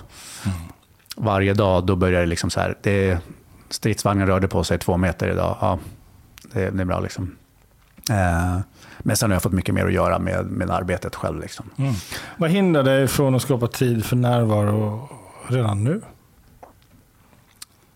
[1.16, 2.78] Varje dag då börjar det liksom så här.
[2.82, 3.20] Det
[3.70, 5.58] stridsvagnen rörde på sig två meter idag.
[5.62, 5.80] Ja,
[6.54, 7.36] det, det är bra liksom.
[8.10, 8.60] Eh,
[9.00, 11.40] men sen har jag fått mycket mer att göra med, med arbetet själv.
[11.42, 11.70] Liksom.
[11.78, 11.94] Mm.
[12.38, 15.10] Vad hindrar dig från att skapa tid för närvaro
[15.48, 16.02] redan nu?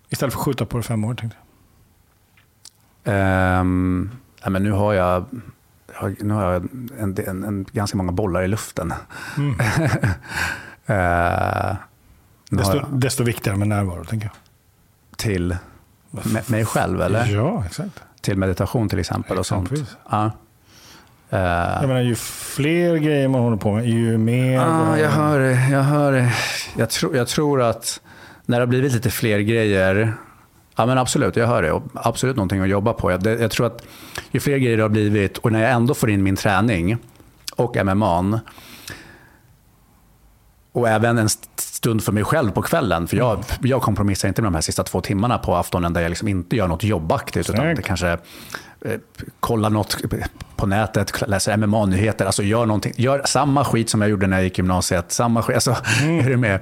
[0.10, 3.14] Istället för att skjuta på det fem år tänkte jag.
[3.14, 4.12] Ehm,
[4.44, 5.26] ja, men nu har jag-
[6.20, 6.68] nu har jag
[7.00, 8.94] en, en, en, ganska många bollar i luften.
[9.38, 9.56] Mm.
[10.90, 11.76] Eh,
[12.50, 14.36] Desto, jag desto viktigare med närvaro tänker jag.
[15.18, 15.58] till
[16.48, 17.26] mig själv, eller?
[17.26, 18.04] Ja, exakt.
[18.22, 19.38] Till meditation till exempel.
[19.38, 19.72] och sånt.
[20.10, 20.32] Ja.
[21.30, 24.54] Eh, Jag menar, ju fler grejer man håller på med, ju mer...
[24.54, 25.70] Ja, jag hör det.
[25.72, 26.34] Jag, hör det.
[26.78, 28.02] Jag, tror, jag tror att
[28.46, 30.14] när det har blivit lite fler grejer,
[30.78, 31.72] ja men absolut, jag hör det.
[31.72, 33.12] Och absolut någonting att jobba på.
[33.12, 33.84] Jag, det, jag tror att
[34.32, 36.98] ju fler grejer det har blivit och när jag ändå får in min träning
[37.56, 38.40] och MMA
[40.72, 43.08] och även en st- stund för mig själv på kvällen.
[43.08, 46.10] För jag, jag kompromissar inte med de här sista två timmarna på aftonen där jag
[46.10, 47.50] liksom inte gör något jobbaktigt.
[47.50, 48.92] Utan det kanske eh,
[49.40, 49.98] kollar något
[50.56, 52.26] på nätet, läser MMA-nyheter.
[52.26, 55.12] Alltså gör, någonting, gör samma skit som jag gjorde när jag gick i gymnasiet.
[55.12, 55.56] Samma skit.
[55.56, 55.72] Alltså,
[56.04, 56.56] är du med?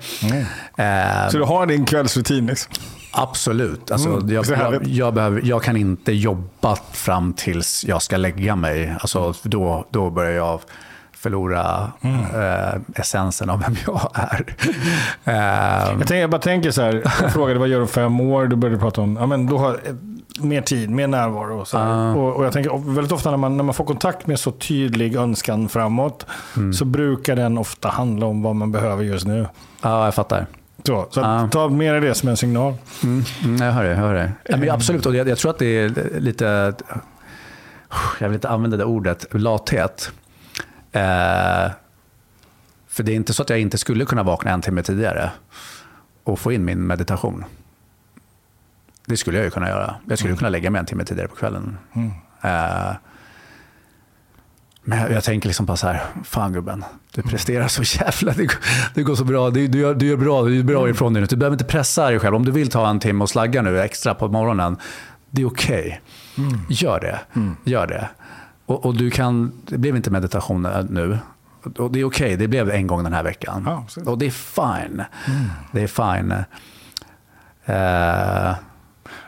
[0.77, 2.73] Eh, Så du har din kvällsrutin liksom?
[3.15, 3.91] Absolut.
[3.91, 8.55] Alltså, Mm, jag, jag, jag, behöver, jag kan inte jobba fram tills jag ska lägga
[8.55, 8.95] mig.
[8.99, 10.59] Alltså, då, då börjar jag
[11.13, 12.19] förlora Mm.
[12.19, 14.45] eh, essensen av vem jag är.
[15.27, 18.19] Eh, Jag, tänker, jag bara tänker så här, jag frågade vad gör du om fem
[18.21, 18.47] år?
[18.47, 19.93] Du började prata om, ja men du har eh,
[20.39, 21.59] mer tid, mer närvaro.
[21.61, 21.77] Och, så.
[21.77, 22.11] Ah.
[22.13, 25.15] och, och jag tänker väldigt ofta när man, när man får kontakt med så tydlig
[25.15, 26.25] önskan framåt,
[26.57, 26.73] Mm.
[26.73, 29.47] så brukar den ofta handla om vad man behöver just nu.
[29.81, 30.45] ja, jag fattar.
[30.85, 31.47] Så, så Ah.
[31.51, 32.73] ta med det som en signal.
[33.03, 33.89] Mm, mm, jag hör det.
[33.89, 34.31] Jag hör det.
[34.43, 36.73] Ja, men absolut, och jag, jag tror att det är lite...
[38.19, 40.11] Jag vill inte använda det ordet, lathet.
[40.91, 41.71] Eh,
[42.87, 45.31] för det är inte så att jag inte skulle kunna vakna en timme tidigare
[46.23, 47.45] och få in min meditation.
[49.05, 49.95] Det skulle jag ju kunna göra.
[50.07, 51.77] Jag skulle kunna lägga mig en timme tidigare på kvällen.
[51.95, 52.11] Mm.
[52.41, 52.95] Eh,
[54.85, 58.59] men jag, tänker liksom bara så här, fan gubben, du presterar så jävla, det, går-
[58.93, 61.21] det går så bra, du, du, gör, du gör bra, du är bra ifrån dig
[61.21, 61.27] nu.
[61.27, 62.35] Du behöver inte pressa dig själv.
[62.35, 64.77] Om du vill ta en timme och slagga nu extra på morgonen,
[65.29, 66.01] det är okej.
[66.69, 67.19] Gör det.
[67.63, 68.09] Gör det.
[68.65, 71.17] Och, och du kan, det blev inte meditation nu,
[71.77, 73.63] och det är okej, det blev en gång den här veckan.
[73.65, 75.03] Ja, och det är fine.
[75.71, 76.31] Det är fine.
[77.65, 78.55] Eh,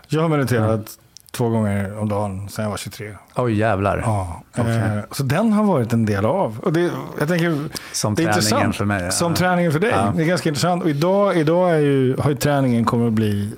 [0.07, 0.97] Jag har mediterat
[1.31, 3.15] två gånger om dagen sedan jag var 23.
[3.35, 4.01] oj jävlar.
[4.05, 4.75] Ja, Okej.
[4.77, 6.59] eh, så den har varit en del av.
[6.59, 7.63] Och det, jag tänker,
[7.93, 9.11] Som det är träningen för mig.
[9.11, 9.35] Som Ja.
[9.35, 9.91] träningen för dig.
[9.95, 10.13] Ja.
[10.15, 10.83] Det är ganska intressant.
[10.83, 13.53] Och idag, idag är ju, har ju träningen kommit att bli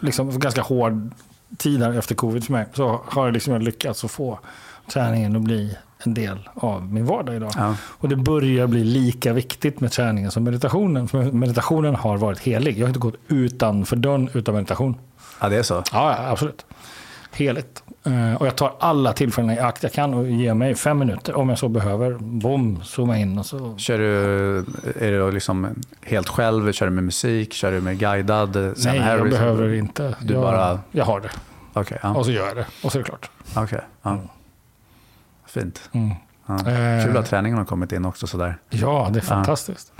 [0.00, 1.10] liksom ganska hård
[1.58, 2.66] tid här efter covid för mig.
[2.74, 4.38] Så har jag liksom lyckats att få
[4.92, 7.52] träningen att bli en del av min vardag idag.
[7.56, 7.74] Ja.
[7.82, 11.08] Och det börjar bli lika viktigt med träningen som meditationen.
[11.08, 12.78] För meditationen har varit helig.
[12.78, 14.94] Jag har inte gått utanför dörren utan meditation.
[15.40, 15.82] ja, det är så.
[15.92, 16.66] Ja, absolut.
[17.34, 17.82] Heligt.
[18.06, 21.34] Eh, och jag tar alla tillfällen i akt jag kan och ger mig fem minuter
[21.36, 22.12] om jag så behöver.
[22.20, 23.74] Bom, zooma in och så.
[23.78, 24.56] Kör du,
[25.00, 26.72] är du liksom helt själv?
[26.72, 27.52] Kör du med musik?
[27.52, 28.56] Kör du med guidad?
[28.56, 29.32] Nej, jag Harris?
[29.34, 30.14] behöver inte.
[30.22, 31.30] Du jag, bara- jag har det.
[31.72, 32.14] Okej, ja.
[32.14, 32.66] Och så gör jag det.
[32.82, 33.30] Och så är det klart.
[33.56, 34.18] Okej, ja.
[35.46, 35.90] Fint.
[35.92, 36.10] Mm.
[36.46, 36.54] Ja.
[36.54, 38.56] Eh, Kul att träningen har kommit in också sådär.
[38.70, 39.92] Ja, det är fantastiskt.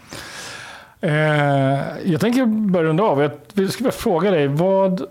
[1.00, 1.12] Eh,
[2.04, 3.22] jag tänker börja runda av.
[3.22, 5.02] Jag skulle vilja fråga dig, vad,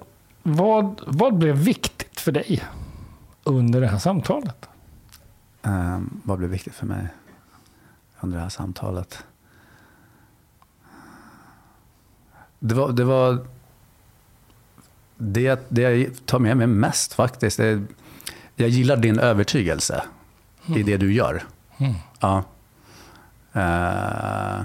[0.43, 2.63] vad, vad blev viktigt för dig
[3.43, 4.69] under det här samtalet?
[5.61, 7.07] Ehm, vad blev viktigt för mig
[8.19, 9.23] under det här samtalet?
[12.59, 13.45] Det var det, var,
[15.17, 17.57] det, det jag tar med mig mest faktiskt.
[17.57, 17.81] Det,
[18.55, 20.03] jag gillar din övertygelse
[20.75, 21.43] i det du gör.
[21.77, 21.93] Mm.
[22.19, 22.43] Ja.
[23.53, 24.63] Eh,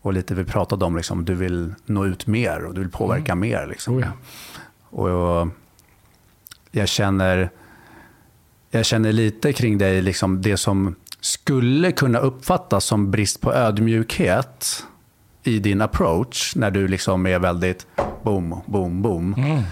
[0.00, 3.34] och lite vi pratade om, liksom, du vill nå ut mer och du vill påverka
[3.34, 3.66] mer.
[3.66, 3.94] Liksom.
[3.94, 4.12] Oh ja.
[4.90, 5.48] Och
[6.70, 7.50] jag känner,
[8.70, 14.84] jag känner lite kring dig, liksom det som skulle kunna uppfattas som brist på ödmjukhet
[15.42, 17.86] i din approach, när du liksom är väldigt
[18.22, 19.34] boom, boom, boom.
[19.34, 19.62] Mm.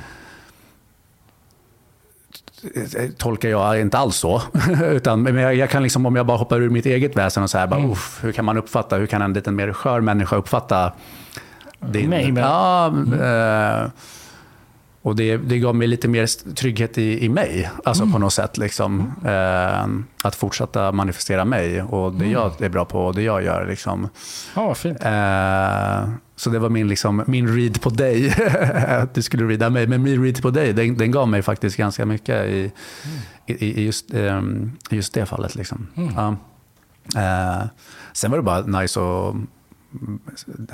[3.17, 4.43] Tolkar jag inte alls så.
[4.83, 7.51] Utan, men jag, jag kan liksom, om jag bara hoppar ur mitt eget väsen och
[7.51, 7.91] så här, bara, Mm.
[7.91, 10.93] uff, hur kan man uppfatta, hur kan en lite mer skör människa uppfatta
[11.81, 12.11] din...
[12.11, 13.91] Mig, men- Ja, eh,
[15.03, 18.13] och det, det gav mig lite mer trygghet i, i mig, alltså Mm.
[18.13, 18.59] på något sätt.
[18.59, 22.33] Liksom, eh, att fortsätta manifestera mig och det Mm.
[22.33, 23.67] jag är bra på och det jag gör.
[23.67, 24.09] Liksom.
[24.57, 24.99] Ja, fint.
[25.01, 28.35] Eh, så det var min, liksom, min read på dig.
[28.89, 29.87] att du skulle reada mig.
[29.87, 32.73] Men min read på dig, den, den gav mig faktiskt ganska mycket i,
[33.47, 35.55] i, i, just, ehm, i just det fallet.
[35.55, 35.87] Liksom.
[35.97, 36.15] Mm.
[36.17, 36.37] Ja.
[37.17, 37.67] Eh,
[38.13, 39.35] sen var det bara nice att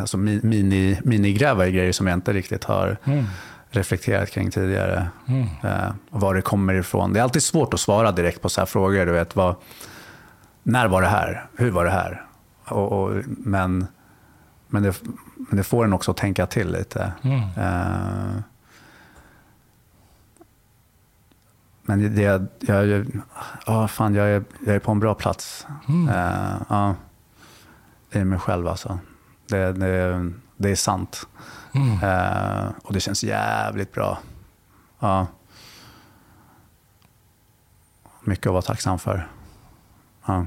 [0.00, 3.24] alltså, mi- mini, minigräva i grejer som jag inte riktigt har Mm.
[3.76, 5.08] Reflekterat kring tidigare.
[5.26, 5.46] Mm.
[5.62, 7.12] Eh, och var det kommer ifrån.
[7.12, 9.06] Det är alltid svårt att svara direkt på så här frågor.
[9.06, 9.54] Du vet, vad,
[10.62, 11.46] när var det här?
[11.56, 12.26] Hur var det här?
[12.64, 13.86] Och, och, men
[14.74, 15.02] men det,
[15.36, 17.12] men det får en också att tänka till lite.
[17.22, 17.38] Mm.
[17.38, 18.40] Eh,
[21.82, 23.06] men det, jag, jag,
[23.66, 25.66] ja, fan, jag, är, jag är på en bra plats.
[25.88, 26.08] Mm.
[26.08, 26.94] Eh, ja,
[28.12, 28.98] I mig själv alltså.
[29.48, 31.26] Det, det, det är sant.
[31.74, 32.02] Mm.
[32.02, 34.18] Eh, och det känns jävligt bra.
[35.00, 35.26] Ja.
[38.20, 39.28] Mycket att vara tacksam för.
[40.26, 40.46] Ja.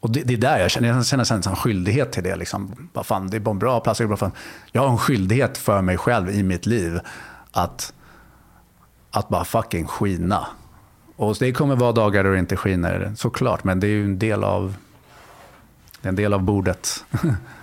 [0.00, 2.36] Och det, det är där jag känner, jag känner en skyldighet till det.
[2.36, 2.88] Liksom.
[3.04, 4.00] Fan, det är en bra plats.
[4.00, 4.32] bra fan.
[4.72, 7.00] Jag har en skyldighet för mig själv i mitt liv
[7.52, 7.92] att,
[9.10, 10.46] att bara fucking skina.
[11.16, 13.64] Och det kommer vara dagar då det inte skiner, såklart.
[13.64, 14.76] Men det är ju en del av,
[16.02, 17.04] en del av bordet.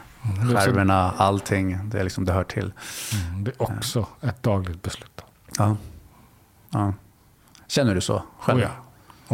[0.56, 1.90] Skärvorna, allting.
[1.90, 2.74] Det, är liksom, det hör till.
[3.30, 5.22] Mm, Det är också ett dagligt beslut.
[5.58, 5.76] Ja.
[6.70, 6.94] Ja.
[7.68, 8.60] Känner du så själv?
[8.60, 8.70] Oh ja.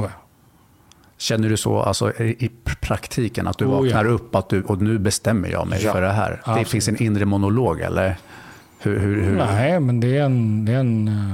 [0.02, 0.10] Oh ja.
[1.18, 3.82] Känner du så alltså, i praktiken, att du Oh ja.
[3.96, 6.30] vaknar upp att du, och nu bestämmer jag mig Ja, för det här?
[6.32, 6.68] Det absolut.
[6.68, 8.18] finns en inre monolog eller?
[8.80, 9.38] Hur, hur, hur?
[9.38, 11.34] Nej, men det är en, det är en eh,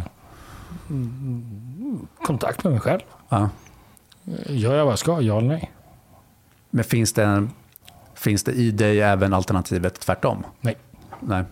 [0.89, 2.99] mm, kontakt med mig själv.
[3.29, 3.49] Ja.
[4.45, 5.21] Gör jag vad jag ska?
[5.21, 5.71] Ja eller nej?
[6.69, 7.49] Men finns det, en,
[8.21, 10.43] finns det i dig även alternativet tvärtom?
[10.61, 10.77] Nej.
[11.19, 11.43] Nej.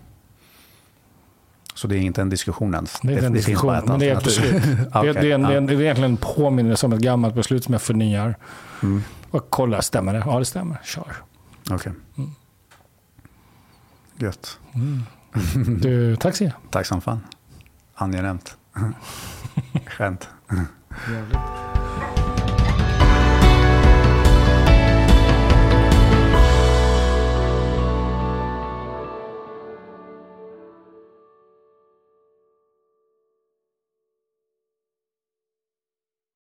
[1.74, 3.00] Så det är inte en diskussion ens?
[3.02, 4.52] Det är en finns diskussion, ett men det är ett beslut.
[4.64, 5.58] det, är, Okej, det, är en, det, är ja.
[5.58, 8.36] en, det är egentligen en påminnelse om ett gammalt beslut som jag förnyar.
[8.84, 9.04] Mm.
[9.32, 10.24] Och kollar, stämmer det?
[10.26, 10.78] Ja, det stämmer.
[10.84, 11.16] Kör.
[11.72, 11.92] Okej.
[12.18, 12.32] Mm.
[14.16, 14.60] Gött.
[15.82, 16.52] Du, tack så.
[16.70, 17.20] Tack som fan.
[17.96, 18.58] Angenämt.
[19.86, 20.30] Skönt.
[21.10, 21.79] Jävligt.